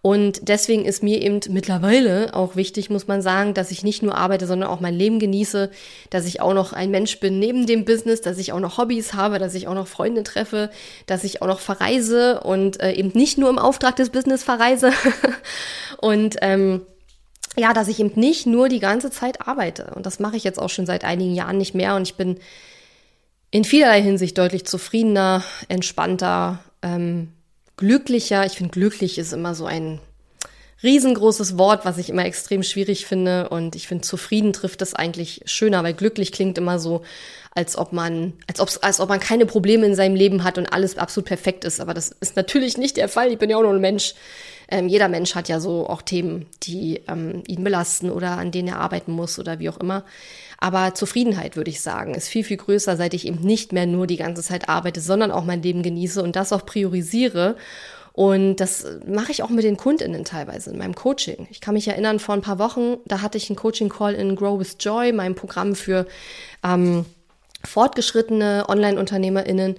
Und 0.00 0.48
deswegen 0.48 0.86
ist 0.86 1.02
mir 1.02 1.20
eben 1.20 1.40
mittlerweile 1.50 2.32
auch 2.32 2.56
wichtig, 2.56 2.88
muss 2.88 3.08
man 3.08 3.20
sagen, 3.20 3.52
dass 3.52 3.70
ich 3.70 3.84
nicht 3.84 4.02
nur 4.02 4.16
arbeite, 4.16 4.46
sondern 4.46 4.70
auch 4.70 4.80
mein 4.80 4.94
Leben 4.94 5.18
genieße, 5.18 5.70
dass 6.08 6.24
ich 6.24 6.40
auch 6.40 6.54
noch 6.54 6.72
ein 6.72 6.90
Mensch 6.90 7.20
bin 7.20 7.38
neben 7.38 7.66
dem 7.66 7.84
Business, 7.84 8.22
dass 8.22 8.38
ich 8.38 8.54
auch 8.54 8.60
noch 8.60 8.78
Hobbys 8.78 9.12
habe, 9.12 9.38
dass 9.38 9.54
ich 9.54 9.68
auch 9.68 9.74
noch 9.74 9.86
Freunde 9.86 10.22
treffe, 10.22 10.70
dass 11.04 11.24
ich 11.24 11.42
auch 11.42 11.46
noch 11.46 11.60
verreise 11.60 12.40
und 12.40 12.80
äh, 12.80 12.92
eben 12.92 13.10
nicht 13.14 13.36
nur 13.36 13.50
im 13.50 13.58
Auftrag 13.58 13.96
des 13.96 14.08
Business 14.08 14.42
verreise. 14.42 14.92
und 15.98 16.36
ähm, 16.40 16.86
ja, 17.58 17.72
dass 17.72 17.88
ich 17.88 18.00
eben 18.00 18.12
nicht 18.14 18.46
nur 18.46 18.68
die 18.68 18.80
ganze 18.80 19.10
Zeit 19.10 19.46
arbeite. 19.46 19.92
Und 19.94 20.06
das 20.06 20.20
mache 20.20 20.36
ich 20.36 20.44
jetzt 20.44 20.58
auch 20.58 20.70
schon 20.70 20.86
seit 20.86 21.04
einigen 21.04 21.34
Jahren 21.34 21.58
nicht 21.58 21.74
mehr. 21.74 21.96
Und 21.96 22.02
ich 22.02 22.14
bin 22.14 22.38
in 23.50 23.64
vielerlei 23.64 24.02
Hinsicht 24.02 24.36
deutlich 24.36 24.66
zufriedener, 24.66 25.42
entspannter, 25.68 26.58
ähm, 26.82 27.32
glücklicher. 27.76 28.44
Ich 28.44 28.52
finde, 28.52 28.72
glücklich 28.72 29.18
ist 29.18 29.32
immer 29.32 29.54
so 29.54 29.66
ein 29.66 30.00
riesengroßes 30.82 31.56
Wort, 31.56 31.84
was 31.84 31.98
ich 31.98 32.10
immer 32.10 32.26
extrem 32.26 32.62
schwierig 32.62 33.06
finde. 33.06 33.48
Und 33.48 33.74
ich 33.74 33.88
finde, 33.88 34.02
zufrieden 34.02 34.52
trifft 34.52 34.82
es 34.82 34.94
eigentlich 34.94 35.40
schöner, 35.46 35.82
weil 35.82 35.94
glücklich 35.94 36.32
klingt 36.32 36.58
immer 36.58 36.78
so, 36.78 37.02
als 37.54 37.78
ob 37.78 37.92
man, 37.92 38.34
als 38.46 38.60
ob, 38.60 38.68
als 38.82 39.00
ob 39.00 39.08
man 39.08 39.20
keine 39.20 39.46
Probleme 39.46 39.86
in 39.86 39.94
seinem 39.94 40.14
Leben 40.14 40.44
hat 40.44 40.58
und 40.58 40.66
alles 40.66 40.98
absolut 40.98 41.26
perfekt 41.26 41.64
ist. 41.64 41.80
Aber 41.80 41.94
das 41.94 42.10
ist 42.20 42.36
natürlich 42.36 42.76
nicht 42.76 42.98
der 42.98 43.08
Fall. 43.08 43.32
Ich 43.32 43.38
bin 43.38 43.48
ja 43.48 43.56
auch 43.56 43.62
nur 43.62 43.72
ein 43.72 43.80
Mensch. 43.80 44.14
Ähm, 44.68 44.88
jeder 44.88 45.08
Mensch 45.08 45.34
hat 45.34 45.48
ja 45.48 45.60
so 45.60 45.88
auch 45.88 46.02
Themen, 46.02 46.46
die 46.62 47.02
ähm, 47.08 47.42
ihn 47.46 47.62
belasten 47.62 48.10
oder 48.10 48.32
an 48.32 48.50
denen 48.50 48.68
er 48.68 48.80
arbeiten 48.80 49.12
muss 49.12 49.38
oder 49.38 49.58
wie 49.58 49.68
auch 49.68 49.78
immer. 49.78 50.04
Aber 50.58 50.94
Zufriedenheit, 50.94 51.56
würde 51.56 51.70
ich 51.70 51.80
sagen, 51.80 52.14
ist 52.14 52.28
viel, 52.28 52.44
viel 52.44 52.56
größer, 52.56 52.96
seit 52.96 53.14
ich 53.14 53.26
eben 53.26 53.40
nicht 53.40 53.72
mehr 53.72 53.86
nur 53.86 54.06
die 54.06 54.16
ganze 54.16 54.42
Zeit 54.42 54.68
arbeite, 54.68 55.00
sondern 55.00 55.30
auch 55.30 55.44
mein 55.44 55.62
Leben 55.62 55.82
genieße 55.82 56.22
und 56.22 56.34
das 56.34 56.52
auch 56.52 56.66
priorisiere. 56.66 57.56
Und 58.12 58.56
das 58.56 58.86
mache 59.06 59.30
ich 59.30 59.42
auch 59.42 59.50
mit 59.50 59.64
den 59.64 59.76
KundInnen 59.76 60.24
teilweise 60.24 60.70
in 60.70 60.78
meinem 60.78 60.94
Coaching. 60.94 61.46
Ich 61.50 61.60
kann 61.60 61.74
mich 61.74 61.86
erinnern, 61.86 62.18
vor 62.18 62.34
ein 62.34 62.40
paar 62.40 62.58
Wochen, 62.58 62.96
da 63.04 63.20
hatte 63.20 63.36
ich 63.36 63.50
einen 63.50 63.58
Coaching-Call 63.58 64.14
in 64.14 64.36
Grow 64.36 64.58
with 64.58 64.78
Joy, 64.80 65.12
meinem 65.12 65.34
Programm 65.34 65.74
für 65.74 66.06
ähm, 66.64 67.04
fortgeschrittene 67.62 68.64
Online-UnternehmerInnen. 68.68 69.76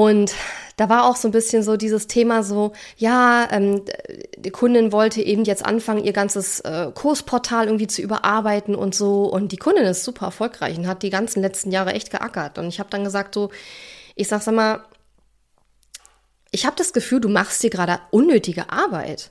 Und 0.00 0.32
da 0.78 0.88
war 0.88 1.04
auch 1.04 1.16
so 1.16 1.28
ein 1.28 1.30
bisschen 1.30 1.62
so 1.62 1.76
dieses 1.76 2.06
Thema 2.06 2.42
so, 2.42 2.72
ja, 2.96 3.46
ähm, 3.50 3.84
die 4.38 4.48
Kundin 4.48 4.92
wollte 4.92 5.20
eben 5.20 5.44
jetzt 5.44 5.62
anfangen, 5.62 6.02
ihr 6.02 6.14
ganzes 6.14 6.60
äh, 6.60 6.90
Kursportal 6.94 7.66
irgendwie 7.66 7.86
zu 7.86 8.00
überarbeiten 8.00 8.74
und 8.74 8.94
so. 8.94 9.24
Und 9.24 9.52
die 9.52 9.58
Kundin 9.58 9.84
ist 9.84 10.04
super 10.04 10.24
erfolgreich 10.24 10.78
und 10.78 10.86
hat 10.86 11.02
die 11.02 11.10
ganzen 11.10 11.42
letzten 11.42 11.70
Jahre 11.70 11.92
echt 11.92 12.10
geackert. 12.10 12.56
Und 12.56 12.68
ich 12.68 12.80
habe 12.80 12.88
dann 12.88 13.04
gesagt 13.04 13.34
so, 13.34 13.50
ich 14.14 14.28
sag 14.28 14.40
sag 14.40 14.54
mal, 14.54 14.80
ich 16.50 16.64
habe 16.64 16.76
das 16.76 16.94
Gefühl, 16.94 17.20
du 17.20 17.28
machst 17.28 17.62
dir 17.62 17.68
gerade 17.68 17.98
unnötige 18.10 18.72
Arbeit. 18.72 19.30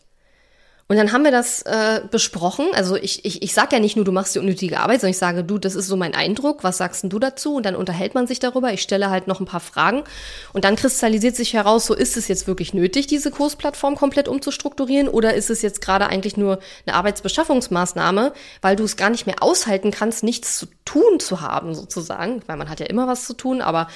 Und 0.92 0.98
dann 0.98 1.12
haben 1.12 1.24
wir 1.24 1.30
das 1.30 1.62
äh, 1.62 2.02
besprochen. 2.10 2.66
Also 2.74 2.96
ich, 2.96 3.24
ich, 3.24 3.44
ich 3.44 3.54
sage 3.54 3.76
ja 3.76 3.80
nicht 3.80 3.96
nur, 3.96 4.06
du 4.06 4.12
machst 4.12 4.34
die 4.34 4.40
unnötige 4.40 4.80
Arbeit, 4.80 5.02
sondern 5.02 5.12
ich 5.12 5.20
sage, 5.20 5.44
du, 5.44 5.60
das 5.60 5.76
ist 5.76 5.86
so 5.86 5.96
mein 5.96 6.16
Eindruck, 6.16 6.64
was 6.64 6.80
sagst 6.80 7.04
denn 7.04 7.12
du 7.12 7.20
dazu? 7.20 7.54
Und 7.58 7.68
dann 7.68 7.76
unterhält 7.76 8.16
man 8.16 8.26
sich 8.26 8.40
darüber. 8.40 8.74
Ich 8.74 8.82
stelle 8.82 9.12
halt 9.12 9.28
noch 9.28 9.40
ein 9.40 9.46
paar 9.46 9.60
Fragen. 9.60 10.04
Und 10.52 10.66
dann 10.66 10.76
kristallisiert 10.76 11.36
sich 11.36 11.54
heraus, 11.54 11.86
so 11.86 11.94
ist 11.94 12.18
es 12.18 12.28
jetzt 12.28 12.48
wirklich 12.48 12.74
nötig, 12.74 13.06
diese 13.06 13.30
Kursplattform 13.30 13.98
komplett 13.98 14.28
umzustrukturieren? 14.28 15.10
Oder 15.10 15.36
ist 15.36 15.52
es 15.52 15.62
jetzt 15.62 15.82
gerade 15.82 16.08
eigentlich 16.08 16.38
nur 16.38 16.58
eine 16.88 16.96
Arbeitsbeschaffungsmaßnahme, 16.96 18.34
weil 18.64 18.76
du 18.76 18.84
es 18.84 18.98
gar 18.98 19.12
nicht 19.12 19.28
mehr 19.28 19.44
aushalten 19.44 19.92
kannst, 19.92 20.24
nichts 20.24 20.58
zu 20.58 20.66
tun 20.86 21.20
zu 21.20 21.42
haben, 21.42 21.76
sozusagen? 21.76 22.42
Weil 22.48 22.58
man 22.58 22.68
hat 22.68 22.80
ja 22.80 22.88
immer 22.88 23.06
was 23.06 23.26
zu 23.26 23.36
tun, 23.36 23.62
aber 23.62 23.90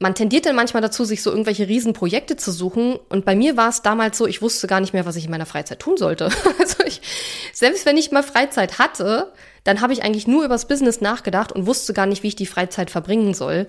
man 0.00 0.14
tendiert 0.14 0.46
dann 0.46 0.54
manchmal 0.54 0.80
dazu, 0.80 1.04
sich 1.04 1.22
so 1.22 1.30
irgendwelche 1.30 1.66
Riesenprojekte 1.66 2.36
zu 2.36 2.52
suchen. 2.52 2.96
Und 3.08 3.24
bei 3.24 3.34
mir 3.34 3.56
war 3.56 3.68
es 3.68 3.82
damals 3.82 4.16
so, 4.16 4.26
ich 4.26 4.40
wusste 4.42 4.68
gar 4.68 4.80
nicht 4.80 4.92
mehr, 4.92 5.06
was 5.06 5.16
ich 5.16 5.24
in 5.24 5.30
meiner 5.30 5.46
Freizeit 5.46 5.80
tun 5.80 5.96
sollte. 5.96 6.30
Also 6.58 6.84
ich, 6.84 7.00
selbst 7.52 7.86
wenn 7.86 7.96
ich 7.96 8.10
mal 8.10 8.22
Freizeit 8.22 8.78
hatte, 8.78 9.32
dann 9.64 9.80
habe 9.80 9.92
ich 9.92 10.02
eigentlich 10.02 10.26
nur 10.26 10.44
übers 10.44 10.68
Business 10.68 11.00
nachgedacht 11.00 11.52
und 11.52 11.66
wusste 11.66 11.94
gar 11.94 12.06
nicht, 12.06 12.22
wie 12.22 12.28
ich 12.28 12.36
die 12.36 12.46
Freizeit 12.46 12.90
verbringen 12.90 13.32
soll. 13.32 13.66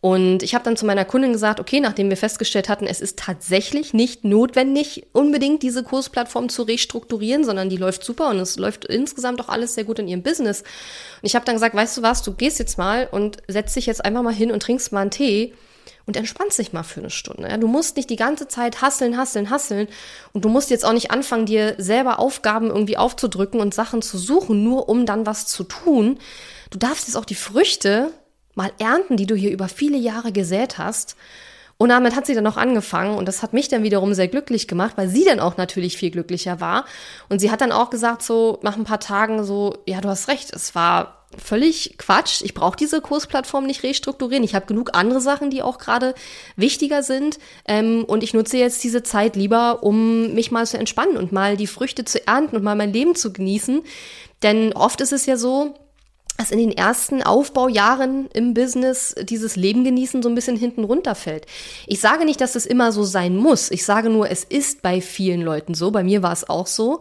Und 0.00 0.44
ich 0.44 0.54
habe 0.54 0.64
dann 0.64 0.76
zu 0.76 0.86
meiner 0.86 1.04
Kundin 1.04 1.32
gesagt, 1.32 1.58
okay, 1.58 1.80
nachdem 1.80 2.08
wir 2.08 2.16
festgestellt 2.16 2.68
hatten, 2.68 2.86
es 2.86 3.00
ist 3.00 3.18
tatsächlich 3.18 3.92
nicht 3.92 4.24
notwendig, 4.24 5.06
unbedingt 5.12 5.62
diese 5.62 5.82
Kursplattform 5.82 6.48
zu 6.48 6.62
restrukturieren, 6.62 7.44
sondern 7.44 7.68
die 7.68 7.76
läuft 7.76 8.04
super 8.04 8.30
und 8.30 8.38
es 8.38 8.58
läuft 8.58 8.84
insgesamt 8.84 9.40
auch 9.40 9.48
alles 9.48 9.74
sehr 9.74 9.84
gut 9.84 9.98
in 9.98 10.06
ihrem 10.06 10.22
Business. 10.22 10.60
Und 10.60 11.26
ich 11.26 11.34
habe 11.34 11.44
dann 11.44 11.56
gesagt, 11.56 11.74
weißt 11.74 11.98
du 11.98 12.02
was, 12.02 12.22
du 12.22 12.32
gehst 12.32 12.60
jetzt 12.60 12.78
mal 12.78 13.08
und 13.10 13.38
setzt 13.48 13.74
dich 13.74 13.86
jetzt 13.86 14.04
einfach 14.04 14.22
mal 14.22 14.34
hin 14.34 14.52
und 14.52 14.62
trinkst 14.62 14.92
mal 14.92 15.00
einen 15.00 15.10
Tee 15.10 15.52
und 16.06 16.16
entspannst 16.16 16.58
dich 16.58 16.72
mal 16.72 16.82
für 16.82 17.00
eine 17.00 17.10
Stunde. 17.10 17.56
Du 17.58 17.68
musst 17.68 17.96
nicht 17.96 18.10
die 18.10 18.16
ganze 18.16 18.48
Zeit 18.48 18.82
hasseln, 18.82 19.16
hasseln, 19.16 19.50
hasseln 19.50 19.88
und 20.32 20.44
du 20.44 20.48
musst 20.48 20.70
jetzt 20.70 20.84
auch 20.84 20.92
nicht 20.92 21.10
anfangen, 21.10 21.46
dir 21.46 21.74
selber 21.78 22.18
Aufgaben 22.18 22.68
irgendwie 22.68 22.96
aufzudrücken 22.96 23.60
und 23.60 23.74
Sachen 23.74 24.02
zu 24.02 24.18
suchen, 24.18 24.64
nur 24.64 24.88
um 24.88 25.06
dann 25.06 25.26
was 25.26 25.46
zu 25.46 25.64
tun. 25.64 26.18
Du 26.70 26.78
darfst 26.78 27.08
jetzt 27.08 27.16
auch 27.16 27.24
die 27.24 27.34
Früchte 27.34 28.12
mal 28.54 28.72
ernten, 28.78 29.16
die 29.16 29.26
du 29.26 29.34
hier 29.34 29.52
über 29.52 29.68
viele 29.68 29.98
Jahre 29.98 30.32
gesät 30.32 30.78
hast. 30.78 31.16
Und 31.78 31.90
damit 31.90 32.16
hat 32.16 32.26
sie 32.26 32.34
dann 32.34 32.46
auch 32.46 32.56
angefangen 32.56 33.16
und 33.16 33.26
das 33.26 33.42
hat 33.42 33.52
mich 33.52 33.68
dann 33.68 33.84
wiederum 33.84 34.12
sehr 34.12 34.26
glücklich 34.26 34.66
gemacht, 34.66 34.94
weil 34.96 35.08
sie 35.08 35.24
dann 35.24 35.38
auch 35.38 35.56
natürlich 35.56 35.96
viel 35.96 36.10
glücklicher 36.10 36.60
war. 36.60 36.84
Und 37.28 37.38
sie 37.38 37.52
hat 37.52 37.60
dann 37.60 37.70
auch 37.70 37.88
gesagt, 37.88 38.22
so 38.22 38.58
nach 38.62 38.76
ein 38.76 38.84
paar 38.84 38.98
Tagen 38.98 39.44
so, 39.44 39.78
ja, 39.86 40.00
du 40.00 40.08
hast 40.08 40.26
recht, 40.26 40.52
es 40.52 40.74
war 40.74 41.18
völlig 41.36 41.96
Quatsch. 41.98 42.42
Ich 42.42 42.54
brauche 42.54 42.76
diese 42.76 43.00
Kursplattform 43.00 43.64
nicht 43.64 43.82
restrukturieren. 43.82 44.42
Ich 44.42 44.54
habe 44.54 44.66
genug 44.66 44.90
andere 44.94 45.20
Sachen, 45.20 45.50
die 45.50 45.62
auch 45.62 45.78
gerade 45.78 46.14
wichtiger 46.56 47.02
sind. 47.02 47.38
Ähm, 47.66 48.04
und 48.04 48.22
ich 48.22 48.34
nutze 48.34 48.56
jetzt 48.56 48.82
diese 48.82 49.02
Zeit 49.02 49.36
lieber, 49.36 49.82
um 49.82 50.34
mich 50.34 50.50
mal 50.50 50.66
zu 50.66 50.78
entspannen 50.78 51.16
und 51.16 51.30
mal 51.30 51.56
die 51.56 51.66
Früchte 51.66 52.04
zu 52.04 52.26
ernten 52.26 52.56
und 52.56 52.64
mal 52.64 52.76
mein 52.76 52.92
Leben 52.92 53.14
zu 53.14 53.32
genießen. 53.32 53.82
Denn 54.42 54.72
oft 54.72 55.00
ist 55.00 55.12
es 55.12 55.26
ja 55.26 55.36
so, 55.36 55.74
dass 56.38 56.52
in 56.52 56.60
den 56.60 56.70
ersten 56.70 57.20
Aufbaujahren 57.24 58.28
im 58.32 58.54
Business 58.54 59.12
dieses 59.20 59.56
Leben 59.56 59.82
genießen 59.82 60.22
so 60.22 60.28
ein 60.28 60.36
bisschen 60.36 60.56
hinten 60.56 60.84
runterfällt. 60.84 61.46
Ich 61.88 62.00
sage 62.00 62.24
nicht, 62.24 62.40
dass 62.40 62.54
es 62.54 62.64
immer 62.64 62.92
so 62.92 63.02
sein 63.02 63.36
muss. 63.36 63.72
Ich 63.72 63.84
sage 63.84 64.08
nur, 64.08 64.30
es 64.30 64.44
ist 64.44 64.80
bei 64.80 65.00
vielen 65.00 65.42
Leuten 65.42 65.74
so. 65.74 65.90
Bei 65.90 66.04
mir 66.04 66.22
war 66.22 66.32
es 66.32 66.48
auch 66.48 66.68
so. 66.68 67.00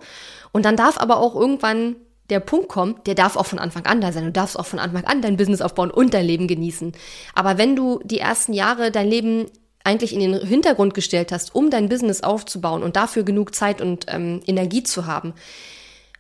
Und 0.52 0.66
dann 0.66 0.76
darf 0.76 0.98
aber 0.98 1.18
auch 1.18 1.36
irgendwann 1.36 1.98
der 2.32 2.40
Punkt 2.40 2.68
kommt, 2.68 3.06
der 3.06 3.14
darf 3.14 3.38
auch 3.38 3.46
von 3.46 3.60
Anfang 3.60 3.86
an 3.86 4.02
da 4.02 4.12
sein. 4.12 4.26
Du 4.26 4.32
darfst 4.32 4.58
auch 4.58 4.66
von 4.66 4.80
Anfang 4.80 5.06
an 5.06 5.22
dein 5.22 5.38
Business 5.38 5.62
aufbauen 5.62 5.92
und 5.92 6.16
dein 6.16 6.26
Leben 6.26 6.48
genießen. 6.48 6.94
Aber 7.36 7.60
wenn 7.60 7.76
du 7.76 8.00
die 8.04 8.20
ersten 8.20 8.54
Jahre 8.54 8.90
dein 8.90 9.08
Leben 9.08 9.46
eigentlich 9.84 10.14
in 10.14 10.20
den 10.20 10.46
Hintergrund 10.46 10.96
gestellt 10.96 11.32
hast, 11.32 11.54
um 11.54 11.70
dein 11.70 11.90
Business 11.90 12.24
aufzubauen 12.24 12.82
und 12.82 12.96
dafür 12.96 13.22
genug 13.22 13.54
Zeit 13.54 13.82
und 13.82 14.08
ähm, 14.10 14.42
Energie 14.48 14.82
zu 14.82 15.06
haben, 15.06 15.36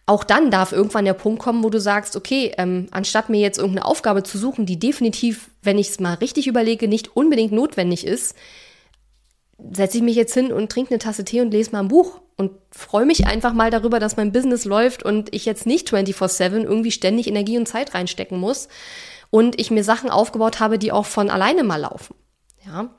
auch 0.07 0.23
dann 0.23 0.49
darf 0.49 0.71
irgendwann 0.71 1.05
der 1.05 1.13
Punkt 1.13 1.39
kommen, 1.41 1.63
wo 1.63 1.69
du 1.69 1.79
sagst, 1.79 2.15
okay, 2.15 2.53
ähm, 2.57 2.87
anstatt 2.91 3.29
mir 3.29 3.41
jetzt 3.41 3.59
irgendeine 3.59 3.85
Aufgabe 3.85 4.23
zu 4.23 4.37
suchen, 4.37 4.65
die 4.65 4.79
definitiv, 4.79 5.49
wenn 5.61 5.77
ich 5.77 5.89
es 5.89 5.99
mal 5.99 6.15
richtig 6.15 6.47
überlege, 6.47 6.87
nicht 6.87 7.15
unbedingt 7.15 7.51
notwendig 7.51 8.07
ist, 8.07 8.33
setze 9.71 9.97
ich 9.97 10.03
mich 10.03 10.15
jetzt 10.15 10.33
hin 10.33 10.53
und 10.53 10.71
trinke 10.71 10.91
eine 10.91 10.99
Tasse 10.99 11.25
Tee 11.25 11.41
und 11.41 11.51
lese 11.51 11.71
mal 11.71 11.81
ein 11.81 11.89
Buch 11.89 12.21
und 12.37 12.51
freue 12.71 13.05
mich 13.05 13.27
einfach 13.27 13.53
mal 13.53 13.69
darüber, 13.69 13.99
dass 13.99 14.15
mein 14.15 14.31
Business 14.31 14.63
läuft 14.63 15.03
und 15.03 15.35
ich 15.35 15.45
jetzt 15.45 15.65
nicht 15.65 15.89
24/7 15.89 16.63
irgendwie 16.63 16.91
ständig 16.91 17.27
Energie 17.27 17.57
und 17.57 17.67
Zeit 17.67 17.93
reinstecken 17.93 18.39
muss 18.39 18.69
und 19.29 19.59
ich 19.59 19.71
mir 19.71 19.83
Sachen 19.83 20.09
aufgebaut 20.09 20.61
habe, 20.61 20.79
die 20.79 20.93
auch 20.93 21.05
von 21.05 21.29
alleine 21.29 21.63
mal 21.63 21.81
laufen. 21.81 22.15
Ja. 22.65 22.95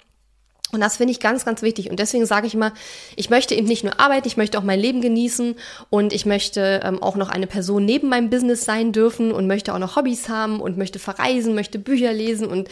Und 0.71 0.81
das 0.81 0.99
finde 0.99 1.13
ich 1.13 1.21
ganz, 1.21 1.47
ganz 1.47 1.63
wichtig. 1.63 1.91
Und 1.91 1.99
deswegen 1.99 2.27
sage 2.27 2.47
ich 2.47 2.55
immer, 2.55 2.73
ich 3.17 3.31
möchte 3.31 3.55
eben 3.55 3.67
nicht 3.67 3.85
nur 3.85 3.99
arbeiten, 3.99 4.29
ich 4.29 4.37
möchte 4.37 4.59
auch 4.59 4.63
mein 4.63 4.79
Leben 4.79 5.01
genießen 5.01 5.55
und 5.89 6.13
ich 6.13 6.27
möchte 6.27 6.81
ähm, 6.85 7.03
auch 7.03 7.17
noch 7.17 7.31
eine 7.31 7.47
Person 7.47 7.87
neben 7.87 8.11
meinem 8.11 8.29
Business 8.29 8.67
sein 8.67 8.93
dürfen 8.93 9.33
und 9.33 9.47
möchte 9.47 9.73
auch 9.73 9.79
noch 9.79 9.97
Hobbys 9.97 10.29
haben 10.29 10.61
und 10.61 10.77
möchte 10.77 10.99
verreisen, 10.99 11.55
möchte 11.55 11.79
Bücher 11.79 12.13
lesen 12.13 12.49
und 12.49 12.69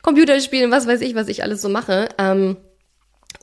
Computer 0.00 0.40
spielen, 0.40 0.70
was 0.70 0.86
weiß 0.86 1.02
ich, 1.02 1.14
was 1.14 1.28
ich 1.28 1.42
alles 1.42 1.60
so 1.60 1.68
mache. 1.68 2.08
Ähm, 2.16 2.56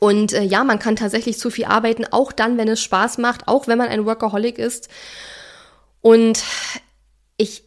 und 0.00 0.32
äh, 0.32 0.42
ja, 0.42 0.64
man 0.64 0.80
kann 0.80 0.96
tatsächlich 0.96 1.38
zu 1.38 1.50
viel 1.50 1.66
arbeiten, 1.66 2.04
auch 2.10 2.32
dann, 2.32 2.58
wenn 2.58 2.66
es 2.66 2.82
Spaß 2.82 3.18
macht, 3.18 3.46
auch 3.46 3.68
wenn 3.68 3.78
man 3.78 3.88
ein 3.88 4.04
Workaholic 4.04 4.58
ist. 4.58 4.88
Und 6.00 6.42
ich, 7.36 7.62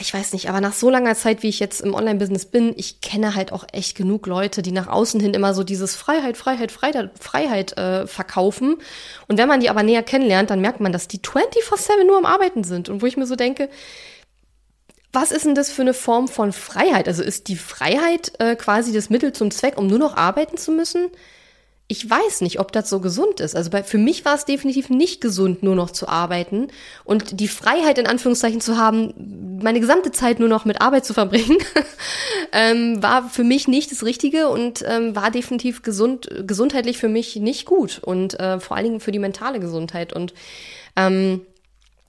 ich 0.00 0.14
weiß 0.14 0.32
nicht, 0.32 0.48
aber 0.48 0.60
nach 0.60 0.72
so 0.72 0.88
langer 0.88 1.14
Zeit, 1.14 1.42
wie 1.42 1.48
ich 1.48 1.60
jetzt 1.60 1.80
im 1.80 1.94
Online-Business 1.94 2.46
bin, 2.46 2.72
ich 2.76 3.00
kenne 3.02 3.34
halt 3.34 3.52
auch 3.52 3.64
echt 3.72 3.96
genug 3.96 4.26
Leute, 4.26 4.62
die 4.62 4.72
nach 4.72 4.86
außen 4.86 5.20
hin 5.20 5.34
immer 5.34 5.52
so 5.52 5.64
dieses 5.64 5.96
Freiheit, 5.96 6.36
Freiheit, 6.36 6.72
Freiheit, 6.72 7.10
Freiheit 7.20 7.76
äh, 7.76 8.06
verkaufen. 8.06 8.76
Und 9.28 9.38
wenn 9.38 9.48
man 9.48 9.60
die 9.60 9.68
aber 9.68 9.82
näher 9.82 10.02
kennenlernt, 10.02 10.50
dann 10.50 10.60
merkt 10.60 10.80
man, 10.80 10.92
dass 10.92 11.08
die 11.08 11.18
24-7 11.18 12.04
nur 12.06 12.16
am 12.16 12.24
Arbeiten 12.24 12.64
sind. 12.64 12.88
Und 12.88 13.02
wo 13.02 13.06
ich 13.06 13.18
mir 13.18 13.26
so 13.26 13.36
denke, 13.36 13.68
was 15.12 15.30
ist 15.30 15.44
denn 15.44 15.54
das 15.54 15.70
für 15.70 15.82
eine 15.82 15.94
Form 15.94 16.28
von 16.28 16.52
Freiheit? 16.52 17.06
Also 17.06 17.22
ist 17.22 17.48
die 17.48 17.56
Freiheit 17.56 18.32
äh, 18.38 18.56
quasi 18.56 18.92
das 18.92 19.10
Mittel 19.10 19.32
zum 19.32 19.50
Zweck, 19.50 19.78
um 19.78 19.86
nur 19.86 19.98
noch 19.98 20.16
arbeiten 20.16 20.56
zu 20.56 20.72
müssen? 20.72 21.08
Ich 21.88 22.08
weiß 22.08 22.40
nicht, 22.40 22.58
ob 22.58 22.72
das 22.72 22.90
so 22.90 22.98
gesund 22.98 23.38
ist. 23.38 23.54
Also 23.54 23.70
bei, 23.70 23.84
für 23.84 23.98
mich 23.98 24.24
war 24.24 24.34
es 24.34 24.44
definitiv 24.44 24.90
nicht 24.90 25.20
gesund, 25.20 25.62
nur 25.62 25.76
noch 25.76 25.90
zu 25.90 26.08
arbeiten 26.08 26.68
und 27.04 27.38
die 27.38 27.46
Freiheit 27.46 27.98
in 27.98 28.08
Anführungszeichen 28.08 28.60
zu 28.60 28.76
haben, 28.76 29.60
meine 29.62 29.78
gesamte 29.78 30.10
Zeit 30.10 30.40
nur 30.40 30.48
noch 30.48 30.64
mit 30.64 30.80
Arbeit 30.80 31.04
zu 31.04 31.14
verbringen, 31.14 31.58
ähm, 32.52 33.00
war 33.02 33.28
für 33.28 33.44
mich 33.44 33.68
nicht 33.68 33.92
das 33.92 34.04
Richtige 34.04 34.48
und 34.48 34.84
ähm, 34.86 35.14
war 35.14 35.30
definitiv 35.30 35.82
gesund, 35.82 36.28
gesundheitlich 36.44 36.98
für 36.98 37.08
mich 37.08 37.36
nicht 37.36 37.66
gut 37.66 38.00
und 38.02 38.38
äh, 38.40 38.58
vor 38.58 38.76
allen 38.76 38.86
Dingen 38.86 39.00
für 39.00 39.12
die 39.12 39.20
mentale 39.20 39.60
Gesundheit 39.60 40.12
und 40.12 40.34
ähm, 40.96 41.42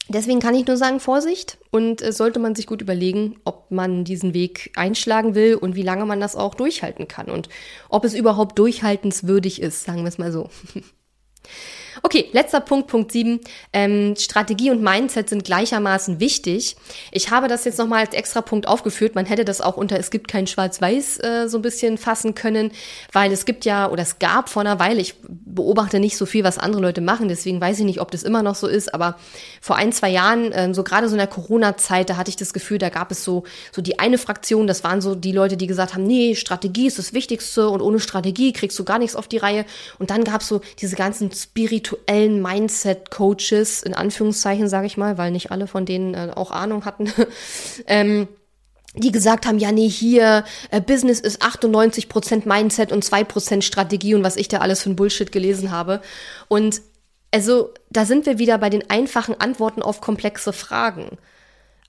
Deswegen 0.10 0.40
kann 0.40 0.56
ich 0.56 0.66
nur 0.66 0.78
sagen, 0.78 1.00
Vorsicht 1.00 1.58
und 1.70 2.02
äh, 2.02 2.14
sollte 2.14 2.40
man 2.40 2.56
sich 2.56 2.66
gut 2.66 2.82
überlegen, 2.82 3.40
ob 3.44 3.72
man 3.72 4.06
diesen 4.06 4.34
Weg 4.34 4.72
einschlagen 4.76 5.36
will 5.36 5.56
und 5.56 5.76
wie 5.76 5.84
lange 5.84 6.06
man 6.06 6.22
das 6.22 6.36
auch 6.36 6.56
durchhalten 6.56 7.08
kann 7.08 7.30
und 7.30 7.50
ob 7.90 8.06
es 8.06 8.14
überhaupt 8.14 8.58
durchhaltenswürdig 8.58 9.62
ist, 9.62 9.84
sagen 9.84 10.04
wir 10.04 10.10
es 10.10 10.18
mal 10.18 10.32
so. 10.32 10.50
Okay, 12.04 12.30
letzter 12.32 12.60
Punkt, 12.60 12.88
Punkt 12.88 13.12
7. 13.12 13.40
Ähm, 13.74 14.16
Strategie 14.18 14.72
und 14.72 14.82
Mindset 14.82 15.30
sind 15.30 15.44
gleichermaßen 15.44 16.20
wichtig. 16.20 16.76
Ich 17.12 17.32
habe 17.32 17.48
das 17.48 17.66
jetzt 17.66 17.80
nochmal 17.80 18.06
als 18.06 18.14
extra 18.14 18.42
Punkt 18.42 18.68
aufgeführt. 18.68 19.16
Man 19.16 19.26
hätte 19.26 19.46
das 19.46 19.62
auch 19.62 19.78
unter 19.78 19.98
Es 19.98 20.12
gibt 20.12 20.28
kein 20.28 20.48
Schwarz-Weiß 20.48 21.20
äh, 21.20 21.48
so 21.48 21.58
ein 21.58 21.62
bisschen 21.62 21.98
fassen 21.98 22.36
können, 22.36 22.72
weil 23.12 23.32
es 23.32 23.46
gibt 23.46 23.66
ja, 23.66 23.90
oder 23.90 24.04
es 24.04 24.20
gab 24.20 24.50
vor 24.50 24.62
einer 24.62 24.80
Weile, 24.80 25.02
ich 25.02 25.16
beobachte 25.24 26.00
nicht 26.00 26.18
so 26.18 26.26
viel, 26.26 26.44
was 26.44 26.58
andere 26.58 26.82
Leute 26.82 27.02
machen, 27.02 27.28
deswegen 27.28 27.60
weiß 27.60 27.80
ich 27.80 27.86
nicht, 27.86 28.02
ob 28.02 28.12
das 28.12 28.24
immer 28.24 28.44
noch 28.44 28.56
so 28.56 28.68
ist, 28.68 28.94
aber 28.94 29.18
vor 29.62 29.76
ein, 29.76 29.92
zwei 29.92 30.10
Jahren, 30.10 30.52
äh, 30.52 30.74
so 30.74 30.84
gerade 30.84 31.08
so 31.08 31.16
in 31.16 31.20
der 31.20 31.28
Corona-Zeit, 31.28 32.10
da 32.10 32.18
hatte 32.18 32.30
ich 32.30 32.36
das 32.36 32.54
Gefühl, 32.54 32.78
da 32.78 32.90
gab 32.90 33.12
es 33.12 33.24
so, 33.24 33.44
so 33.72 33.82
die 33.82 34.00
eine 34.00 34.18
Fraktion, 34.18 34.68
das 34.68 34.84
waren 34.84 35.02
so 35.02 35.16
die 35.16 35.32
Leute, 35.32 35.58
die 35.58 35.68
gesagt 35.68 35.94
haben, 35.94 36.06
nee, 36.06 36.36
Strategie 36.36 36.88
ist 36.88 37.00
das 37.00 37.14
Wichtigste 37.14 37.70
und 37.70 37.82
ohne 37.82 38.00
Strategie 38.00 38.54
kriegst 38.54 38.78
du 38.78 38.84
gar 38.84 39.00
nichts 39.00 39.16
auf 39.16 39.28
die 39.28 39.38
Reihe. 39.38 39.66
Und 40.00 40.10
dann 40.10 40.24
gab 40.24 40.42
es 40.42 40.48
so 40.48 40.62
diese 40.80 40.96
ganzen 40.96 41.32
Spirit 41.32 41.87
spirituellen 41.88 42.42
Mindset-Coaches, 42.42 43.84
in 43.84 43.94
Anführungszeichen 43.94 44.68
sage 44.68 44.88
ich 44.88 44.98
mal, 44.98 45.18
weil 45.18 45.32
nicht 45.32 45.52
alle 45.52 45.68
von 45.68 45.86
denen 45.86 46.14
äh, 46.14 46.32
auch 46.36 46.52
Ahnung 46.52 46.86
hatten, 46.86 47.12
ähm, 47.88 48.28
die 48.96 49.12
gesagt 49.12 49.46
haben, 49.46 49.60
ja, 49.60 49.72
nee, 49.72 49.90
hier, 49.90 50.44
äh, 50.72 50.82
Business 50.82 51.20
ist 51.20 51.42
98% 51.44 52.48
Mindset 52.48 52.92
und 52.92 53.06
2% 53.06 53.62
Strategie 53.62 54.16
und 54.16 54.24
was 54.24 54.38
ich 54.38 54.48
da 54.48 54.60
alles 54.60 54.82
für 54.82 54.90
ein 54.90 54.96
Bullshit 54.96 55.32
gelesen 55.32 55.72
habe. 55.72 56.02
Und 56.48 56.82
also, 57.32 57.74
da 57.90 58.06
sind 58.06 58.26
wir 58.26 58.40
wieder 58.40 58.58
bei 58.58 58.70
den 58.70 58.90
einfachen 58.90 59.40
Antworten 59.40 59.82
auf 59.82 60.02
komplexe 60.02 60.54
Fragen. 60.54 61.18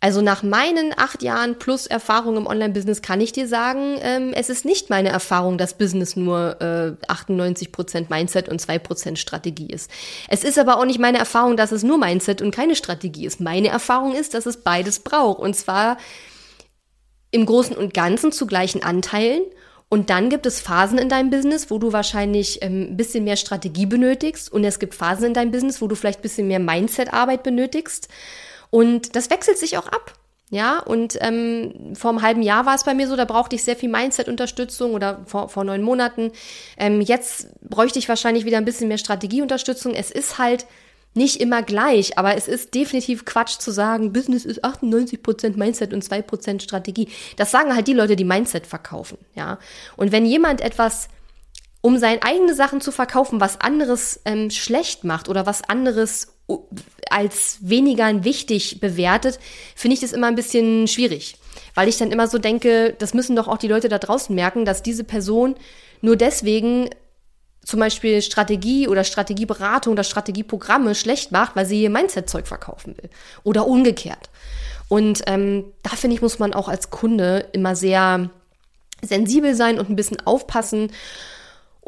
Also 0.00 0.20
nach 0.20 0.44
meinen 0.44 0.94
acht 0.96 1.24
Jahren 1.24 1.58
plus 1.58 1.88
Erfahrung 1.88 2.36
im 2.36 2.46
Online-Business 2.46 3.02
kann 3.02 3.20
ich 3.20 3.32
dir 3.32 3.48
sagen, 3.48 3.98
ähm, 4.00 4.32
es 4.32 4.48
ist 4.48 4.64
nicht 4.64 4.90
meine 4.90 5.08
Erfahrung, 5.08 5.58
dass 5.58 5.76
Business 5.76 6.14
nur 6.14 6.60
äh, 6.60 7.12
98% 7.12 8.06
Mindset 8.08 8.48
und 8.48 8.62
2% 8.62 9.16
Strategie 9.16 9.66
ist. 9.66 9.90
Es 10.28 10.44
ist 10.44 10.56
aber 10.56 10.78
auch 10.78 10.84
nicht 10.84 11.00
meine 11.00 11.18
Erfahrung, 11.18 11.56
dass 11.56 11.72
es 11.72 11.82
nur 11.82 11.98
Mindset 11.98 12.42
und 12.42 12.54
keine 12.54 12.76
Strategie 12.76 13.26
ist. 13.26 13.40
Meine 13.40 13.68
Erfahrung 13.68 14.14
ist, 14.14 14.34
dass 14.34 14.46
es 14.46 14.58
beides 14.58 15.00
braucht. 15.00 15.40
Und 15.40 15.54
zwar 15.54 15.96
im 17.32 17.44
Großen 17.44 17.76
und 17.76 17.92
Ganzen 17.92 18.30
zu 18.30 18.46
gleichen 18.46 18.84
Anteilen. 18.84 19.42
Und 19.88 20.10
dann 20.10 20.28
gibt 20.30 20.46
es 20.46 20.60
Phasen 20.60 20.98
in 20.98 21.08
deinem 21.08 21.30
Business, 21.30 21.70
wo 21.70 21.78
du 21.78 21.92
wahrscheinlich 21.92 22.62
ähm, 22.62 22.88
ein 22.90 22.96
bisschen 22.96 23.24
mehr 23.24 23.36
Strategie 23.36 23.86
benötigst. 23.86 24.52
Und 24.52 24.62
es 24.62 24.78
gibt 24.78 24.94
Phasen 24.94 25.24
in 25.24 25.34
deinem 25.34 25.50
Business, 25.50 25.80
wo 25.82 25.88
du 25.88 25.96
vielleicht 25.96 26.20
ein 26.20 26.22
bisschen 26.22 26.46
mehr 26.46 26.60
Mindset-Arbeit 26.60 27.42
benötigst. 27.42 28.08
Und 28.70 29.16
das 29.16 29.30
wechselt 29.30 29.58
sich 29.58 29.78
auch 29.78 29.86
ab. 29.86 30.14
Ja, 30.50 30.78
und 30.78 31.18
ähm, 31.20 31.94
vor 31.94 32.10
einem 32.10 32.22
halben 32.22 32.42
Jahr 32.42 32.64
war 32.64 32.74
es 32.74 32.84
bei 32.84 32.94
mir 32.94 33.06
so, 33.06 33.16
da 33.16 33.26
brauchte 33.26 33.54
ich 33.54 33.64
sehr 33.64 33.76
viel 33.76 33.90
Mindset-Unterstützung 33.90 34.94
oder 34.94 35.20
vor, 35.26 35.50
vor 35.50 35.64
neun 35.64 35.82
Monaten. 35.82 36.32
Ähm, 36.78 37.02
jetzt 37.02 37.48
bräuchte 37.60 37.98
ich 37.98 38.08
wahrscheinlich 38.08 38.46
wieder 38.46 38.56
ein 38.56 38.64
bisschen 38.64 38.88
mehr 38.88 38.96
Strategieunterstützung. 38.96 39.92
Es 39.92 40.10
ist 40.10 40.38
halt 40.38 40.64
nicht 41.12 41.40
immer 41.40 41.62
gleich, 41.62 42.16
aber 42.16 42.34
es 42.34 42.48
ist 42.48 42.74
definitiv 42.74 43.26
Quatsch 43.26 43.58
zu 43.58 43.70
sagen, 43.70 44.12
Business 44.12 44.46
ist 44.46 44.64
98% 44.64 45.58
Mindset 45.58 45.92
und 45.92 46.02
2% 46.02 46.62
Strategie. 46.62 47.08
Das 47.36 47.50
sagen 47.50 47.74
halt 47.74 47.86
die 47.86 47.94
Leute, 47.94 48.16
die 48.16 48.24
Mindset 48.24 48.66
verkaufen, 48.66 49.18
ja. 49.34 49.58
Und 49.96 50.12
wenn 50.12 50.24
jemand 50.24 50.60
etwas 50.62 51.08
um 51.80 51.96
seine 51.98 52.22
eigene 52.22 52.54
Sachen 52.54 52.80
zu 52.80 52.90
verkaufen, 52.90 53.40
was 53.40 53.60
anderes 53.60 54.20
ähm, 54.24 54.50
schlecht 54.50 55.04
macht 55.04 55.28
oder 55.28 55.46
was 55.46 55.62
anderes 55.62 56.34
als 57.10 57.58
weniger 57.60 58.24
wichtig 58.24 58.80
bewertet, 58.80 59.38
finde 59.74 59.94
ich 59.94 60.00
das 60.00 60.12
immer 60.12 60.26
ein 60.26 60.34
bisschen 60.34 60.86
schwierig. 60.88 61.36
Weil 61.74 61.88
ich 61.88 61.98
dann 61.98 62.12
immer 62.12 62.28
so 62.28 62.38
denke, 62.38 62.94
das 62.98 63.14
müssen 63.14 63.36
doch 63.36 63.48
auch 63.48 63.58
die 63.58 63.68
Leute 63.68 63.88
da 63.88 63.98
draußen 63.98 64.34
merken, 64.34 64.64
dass 64.64 64.82
diese 64.82 65.04
Person 65.04 65.54
nur 66.00 66.16
deswegen 66.16 66.90
zum 67.64 67.80
Beispiel 67.80 68.22
Strategie 68.22 68.88
oder 68.88 69.04
Strategieberatung 69.04 69.92
oder 69.92 70.04
Strategieprogramme 70.04 70.94
schlecht 70.94 71.32
macht, 71.32 71.54
weil 71.54 71.66
sie 71.66 71.82
ihr 71.82 71.90
Mindset-Zeug 71.90 72.46
verkaufen 72.46 72.96
will. 72.96 73.10
Oder 73.42 73.66
umgekehrt. 73.66 74.30
Und 74.88 75.22
ähm, 75.26 75.64
da 75.82 75.90
finde 75.90 76.16
ich, 76.16 76.22
muss 76.22 76.38
man 76.38 76.54
auch 76.54 76.68
als 76.68 76.90
Kunde 76.90 77.46
immer 77.52 77.76
sehr 77.76 78.30
sensibel 79.02 79.54
sein 79.54 79.78
und 79.78 79.90
ein 79.90 79.96
bisschen 79.96 80.24
aufpassen 80.26 80.90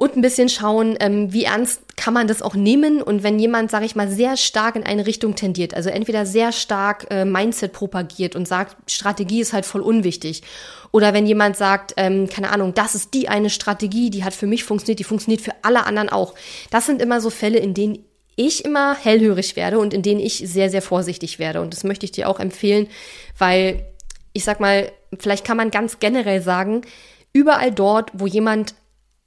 und 0.00 0.16
ein 0.16 0.22
bisschen 0.22 0.48
schauen, 0.48 0.96
ähm, 0.98 1.30
wie 1.30 1.44
ernst 1.44 1.94
kann 1.98 2.14
man 2.14 2.26
das 2.26 2.40
auch 2.40 2.54
nehmen 2.54 3.02
und 3.02 3.22
wenn 3.22 3.38
jemand, 3.38 3.70
sage 3.70 3.84
ich 3.84 3.94
mal, 3.94 4.08
sehr 4.08 4.38
stark 4.38 4.74
in 4.74 4.82
eine 4.82 5.06
Richtung 5.06 5.34
tendiert, 5.34 5.74
also 5.74 5.90
entweder 5.90 6.24
sehr 6.24 6.52
stark 6.52 7.06
äh, 7.10 7.26
Mindset 7.26 7.74
propagiert 7.74 8.34
und 8.34 8.48
sagt, 8.48 8.90
Strategie 8.90 9.42
ist 9.42 9.52
halt 9.52 9.66
voll 9.66 9.82
unwichtig 9.82 10.42
oder 10.90 11.12
wenn 11.12 11.26
jemand 11.26 11.58
sagt, 11.58 11.92
ähm, 11.98 12.30
keine 12.30 12.50
Ahnung, 12.50 12.72
das 12.72 12.94
ist 12.94 13.12
die 13.12 13.28
eine 13.28 13.50
Strategie, 13.50 14.08
die 14.08 14.24
hat 14.24 14.32
für 14.32 14.46
mich 14.46 14.64
funktioniert, 14.64 15.00
die 15.00 15.04
funktioniert 15.04 15.42
für 15.42 15.52
alle 15.60 15.84
anderen 15.84 16.08
auch. 16.08 16.34
Das 16.70 16.86
sind 16.86 17.02
immer 17.02 17.20
so 17.20 17.28
Fälle, 17.28 17.58
in 17.58 17.74
denen 17.74 17.98
ich 18.36 18.64
immer 18.64 18.96
hellhörig 18.96 19.54
werde 19.54 19.78
und 19.78 19.92
in 19.92 20.00
denen 20.00 20.20
ich 20.20 20.38
sehr, 20.38 20.70
sehr 20.70 20.80
vorsichtig 20.80 21.38
werde. 21.38 21.60
Und 21.60 21.74
das 21.74 21.84
möchte 21.84 22.06
ich 22.06 22.12
dir 22.12 22.26
auch 22.26 22.40
empfehlen, 22.40 22.86
weil 23.36 23.84
ich 24.32 24.44
sag 24.44 24.60
mal, 24.60 24.90
vielleicht 25.18 25.44
kann 25.44 25.58
man 25.58 25.70
ganz 25.70 25.98
generell 25.98 26.40
sagen, 26.40 26.86
überall 27.34 27.70
dort, 27.70 28.12
wo 28.14 28.26
jemand 28.26 28.74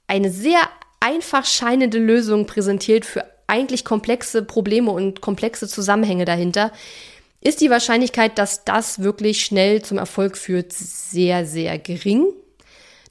eine 0.06 0.30
sehr 0.30 0.60
einfach 1.00 1.44
scheinende 1.44 1.98
Lösung 1.98 2.46
präsentiert 2.46 3.04
für 3.04 3.24
eigentlich 3.46 3.84
komplexe 3.84 4.42
Probleme 4.42 4.90
und 4.90 5.20
komplexe 5.20 5.68
Zusammenhänge 5.68 6.24
dahinter, 6.24 6.72
ist 7.40 7.60
die 7.60 7.70
Wahrscheinlichkeit, 7.70 8.38
dass 8.38 8.64
das 8.64 9.00
wirklich 9.00 9.44
schnell 9.44 9.82
zum 9.82 9.98
Erfolg 9.98 10.38
führt, 10.38 10.72
sehr, 10.72 11.44
sehr 11.44 11.78
gering. 11.78 12.26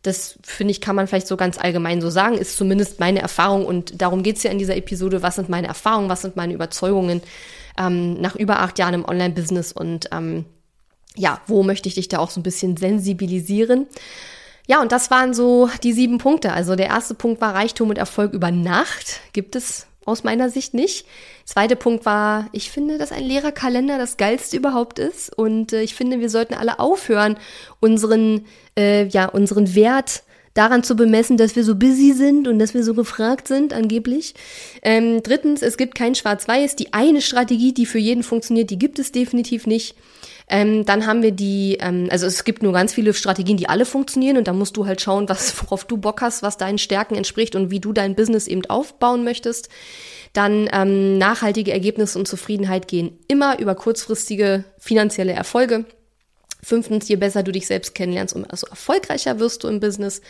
Das 0.01 0.39
finde 0.43 0.71
ich, 0.71 0.82
kann 0.82 0.95
man 0.95 1.08
vielleicht 1.08 1.27
so 1.27 1.38
ganz 1.38 1.58
allgemein 1.58 2.01
so 2.01 2.10
sagen, 2.10 2.38
ist 2.38 2.58
zumindest 2.58 2.99
meine 2.99 3.21
Erfahrung 3.21 3.65
und 3.65 4.01
darum 4.01 4.23
geht 4.23 4.38
es 4.38 4.43
ja 4.43 4.51
in 4.51 4.58
dieser 4.58 4.75
Episode. 4.75 5.21
Was 5.21 5.36
sind 5.36 5.49
meine 5.49 5.67
Erfahrungen, 5.67 6.10
was 6.10 6.23
sind 6.23 6.36
meine 6.36 6.53
Überzeugungen 6.53 7.21
ähm, 7.79 8.19
nach 8.19 8.36
über 8.36 8.60
acht 8.60 8.79
Jahren 8.79 8.95
im 8.95 9.06
Online-Business 9.06 9.71
und 9.71 10.10
ähm, 10.12 10.45
ja, 11.15 11.39
wo 11.47 11.62
möchte 11.62 11.88
ich 11.88 11.95
dich 11.95 12.08
da 12.08 12.17
auch 12.19 12.32
so 12.32 12.39
ein 12.39 12.43
bisschen 12.43 12.75
sensibilisieren? 12.75 13.88
Ja, 14.67 14.82
und 14.82 14.91
das 14.91 15.12
waren 15.12 15.34
so 15.34 15.69
die 15.84 15.93
sieben 15.93 16.17
Punkte. 16.17 16.54
Also 16.54 16.76
der 16.76 16.88
erste 16.88 17.15
Punkt 17.15 17.41
war 17.41 17.54
Reichtum 17.54 17.89
und 17.89 17.97
Erfolg 17.97 18.34
über 18.34 18.52
Nacht. 18.52 19.19
Gibt 19.34 19.56
es 19.56 19.88
aus 20.06 20.23
meiner 20.23 20.49
Sicht 20.49 20.73
nicht. 20.73 21.06
Zweiter 21.45 21.76
Punkt 21.76 22.06
war, 22.06 22.47
ich 22.52 22.71
finde, 22.71 22.97
dass 22.97 23.12
ein 23.12 23.23
leerer 23.23 23.52
Kalender 23.52 23.97
das 23.97 24.17
geilste 24.17 24.58
überhaupt 24.58 24.99
ist. 24.99 25.38
Und 25.38 25.73
äh, 25.73 25.82
ich 25.82 25.95
finde, 25.95 26.19
wir 26.19 26.30
sollten 26.30 26.54
alle 26.54 26.80
aufhören, 26.80 27.38
unseren, 27.80 28.45
äh, 28.78 29.06
ja, 29.08 29.26
unseren 29.26 29.76
Wert 29.76 30.23
daran 30.54 30.84
zu 30.84 30.95
bemessen, 30.95 31.38
dass 31.38 31.56
wir 31.56 31.63
so 31.63 31.76
busy 31.76 32.13
sind 32.13 32.47
und 32.47 32.60
dass 32.60 32.73
wir 32.73 32.84
so 32.84 32.93
gefragt 32.93 33.47
sind, 33.47 33.73
angeblich. 33.73 34.36
Ähm, 34.84 35.23
drittens, 35.23 35.62
es 35.62 35.78
gibt 35.78 35.95
kein 35.95 36.15
Schwarz-Weiß. 36.15 36.76
Die 36.76 36.93
eine 36.93 37.21
Strategie, 37.21 37.73
die 37.73 37.86
für 37.86 37.97
jeden 37.97 38.23
funktioniert, 38.23 38.69
die 38.69 38.80
gibt 38.80 38.99
es 38.99 39.12
definitiv 39.12 39.65
nicht. 39.65 39.95
Ähm, 40.47 40.86
dann 40.86 41.06
haben 41.06 41.21
wir 41.21 41.32
die, 41.32 41.77
ähm, 41.79 42.08
also 42.12 42.25
es 42.25 42.43
gibt 42.43 42.63
nur 42.63 42.73
ganz 42.73 42.93
viele 42.93 43.13
Strategien, 43.13 43.58
die 43.58 43.69
alle 43.69 43.86
funktionieren 43.86 44.38
und 44.38 44.47
da 44.47 44.53
musst 44.53 44.77
du 44.77 44.86
halt 44.86 45.01
schauen, 45.01 45.29
was, 45.29 45.56
worauf 45.63 45.86
du 45.86 45.97
Bock 45.97 46.21
hast, 46.21 46.43
was 46.43 46.58
deinen 46.58 46.77
Stärken 46.77 47.15
entspricht 47.15 47.56
und 47.56 47.71
wie 47.71 47.79
du 47.79 47.93
dein 47.93 48.15
Business 48.15 48.47
eben 48.47 48.65
aufbauen 48.65 49.23
möchtest. 49.23 49.69
Dann 50.34 50.67
ähm, 50.73 51.17
nachhaltige 51.17 51.71
Ergebnisse 51.71 52.17
und 52.17 52.27
Zufriedenheit 52.27 52.88
gehen 52.88 53.19
immer 53.27 53.60
über 53.60 53.75
kurzfristige 53.75 54.63
finanzielle 54.79 55.34
Erfolge. 55.34 55.86
Fünftens, 56.63 57.08
je 57.08 57.17
besser 57.17 57.43
du 57.43 57.51
dich 57.51 57.67
selbst 57.67 57.93
kennenlernst, 57.93 58.36
umso 58.36 58.65
erfolgreicher 58.67 59.39
wirst 59.39 59.63
du 59.63 59.67
im 59.67 59.79
Business. 59.79 60.21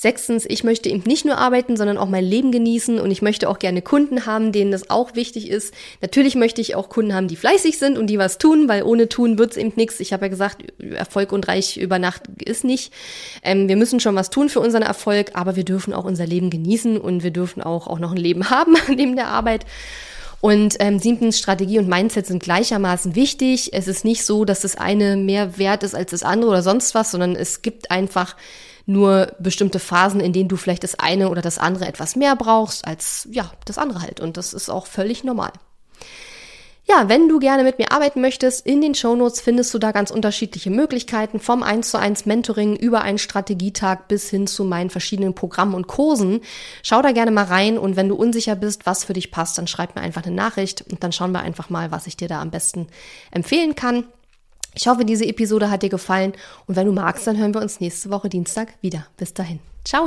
Sechstens, 0.00 0.46
ich 0.48 0.64
möchte 0.64 0.88
eben 0.88 1.02
nicht 1.04 1.26
nur 1.26 1.36
arbeiten, 1.36 1.76
sondern 1.76 1.98
auch 1.98 2.08
mein 2.08 2.24
Leben 2.24 2.52
genießen 2.52 2.98
und 2.98 3.10
ich 3.10 3.20
möchte 3.20 3.50
auch 3.50 3.58
gerne 3.58 3.82
Kunden 3.82 4.24
haben, 4.24 4.50
denen 4.50 4.70
das 4.70 4.88
auch 4.88 5.14
wichtig 5.14 5.50
ist. 5.50 5.74
Natürlich 6.00 6.36
möchte 6.36 6.62
ich 6.62 6.74
auch 6.74 6.88
Kunden 6.88 7.12
haben, 7.12 7.28
die 7.28 7.36
fleißig 7.36 7.78
sind 7.78 7.98
und 7.98 8.06
die 8.06 8.18
was 8.18 8.38
tun, 8.38 8.66
weil 8.66 8.82
ohne 8.82 9.10
tun 9.10 9.38
wird's 9.38 9.58
eben 9.58 9.74
nichts. 9.76 10.00
Ich 10.00 10.14
habe 10.14 10.24
ja 10.24 10.28
gesagt, 10.30 10.64
Erfolg 10.78 11.32
und 11.32 11.46
Reich 11.48 11.76
über 11.76 11.98
Nacht 11.98 12.22
ist 12.42 12.64
nicht. 12.64 12.94
Ähm, 13.42 13.68
wir 13.68 13.76
müssen 13.76 14.00
schon 14.00 14.16
was 14.16 14.30
tun 14.30 14.48
für 14.48 14.60
unseren 14.60 14.84
Erfolg, 14.84 15.32
aber 15.34 15.54
wir 15.56 15.66
dürfen 15.66 15.92
auch 15.92 16.04
unser 16.06 16.26
Leben 16.26 16.48
genießen 16.48 16.96
und 16.96 17.22
wir 17.22 17.30
dürfen 17.30 17.62
auch, 17.62 17.86
auch 17.86 17.98
noch 17.98 18.12
ein 18.12 18.16
Leben 18.16 18.48
haben 18.48 18.76
neben 18.88 19.16
der 19.16 19.28
Arbeit. 19.28 19.66
Und 20.40 20.76
ähm, 20.80 20.98
siebtens, 20.98 21.38
Strategie 21.38 21.78
und 21.78 21.88
Mindset 21.88 22.24
sind 22.24 22.42
gleichermaßen 22.42 23.16
wichtig. 23.16 23.74
Es 23.74 23.86
ist 23.86 24.06
nicht 24.06 24.24
so, 24.24 24.46
dass 24.46 24.60
das 24.60 24.76
eine 24.76 25.18
mehr 25.18 25.58
wert 25.58 25.82
ist 25.82 25.94
als 25.94 26.12
das 26.12 26.22
andere 26.22 26.52
oder 26.52 26.62
sonst 26.62 26.94
was, 26.94 27.10
sondern 27.10 27.36
es 27.36 27.60
gibt 27.60 27.90
einfach 27.90 28.34
nur 28.90 29.32
bestimmte 29.38 29.78
Phasen, 29.78 30.20
in 30.20 30.32
denen 30.32 30.48
du 30.48 30.56
vielleicht 30.56 30.84
das 30.84 30.98
eine 30.98 31.30
oder 31.30 31.42
das 31.42 31.58
andere 31.58 31.86
etwas 31.86 32.16
mehr 32.16 32.36
brauchst 32.36 32.86
als 32.86 33.28
ja, 33.30 33.52
das 33.64 33.78
andere 33.78 34.02
halt. 34.02 34.20
Und 34.20 34.36
das 34.36 34.52
ist 34.52 34.68
auch 34.68 34.86
völlig 34.86 35.24
normal. 35.24 35.52
Ja, 36.90 37.08
wenn 37.08 37.28
du 37.28 37.38
gerne 37.38 37.62
mit 37.62 37.78
mir 37.78 37.92
arbeiten 37.92 38.20
möchtest, 38.20 38.66
in 38.66 38.80
den 38.80 38.96
Shownotes 38.96 39.40
findest 39.40 39.72
du 39.72 39.78
da 39.78 39.92
ganz 39.92 40.10
unterschiedliche 40.10 40.70
Möglichkeiten, 40.70 41.38
vom 41.38 41.62
1 41.62 41.88
zu 41.88 41.98
1 42.00 42.26
Mentoring 42.26 42.74
über 42.74 43.02
einen 43.02 43.18
Strategietag 43.18 44.08
bis 44.08 44.28
hin 44.28 44.48
zu 44.48 44.64
meinen 44.64 44.90
verschiedenen 44.90 45.34
Programmen 45.34 45.74
und 45.74 45.86
Kursen. 45.86 46.40
Schau 46.82 47.00
da 47.00 47.12
gerne 47.12 47.30
mal 47.30 47.44
rein 47.44 47.78
und 47.78 47.94
wenn 47.94 48.08
du 48.08 48.16
unsicher 48.16 48.56
bist, 48.56 48.86
was 48.86 49.04
für 49.04 49.12
dich 49.12 49.30
passt, 49.30 49.56
dann 49.56 49.68
schreib 49.68 49.94
mir 49.94 50.02
einfach 50.02 50.24
eine 50.24 50.34
Nachricht 50.34 50.82
und 50.90 51.04
dann 51.04 51.12
schauen 51.12 51.30
wir 51.30 51.42
einfach 51.42 51.70
mal, 51.70 51.92
was 51.92 52.08
ich 52.08 52.16
dir 52.16 52.26
da 52.26 52.40
am 52.40 52.50
besten 52.50 52.88
empfehlen 53.30 53.76
kann. 53.76 54.06
Ich 54.74 54.86
hoffe, 54.86 55.04
diese 55.04 55.26
Episode 55.26 55.70
hat 55.70 55.82
dir 55.82 55.88
gefallen 55.88 56.32
und 56.66 56.76
wenn 56.76 56.86
du 56.86 56.92
magst, 56.92 57.26
dann 57.26 57.38
hören 57.38 57.54
wir 57.54 57.60
uns 57.60 57.80
nächste 57.80 58.10
Woche 58.10 58.28
Dienstag 58.28 58.74
wieder. 58.80 59.06
Bis 59.16 59.34
dahin. 59.34 59.58
Ciao! 59.84 60.06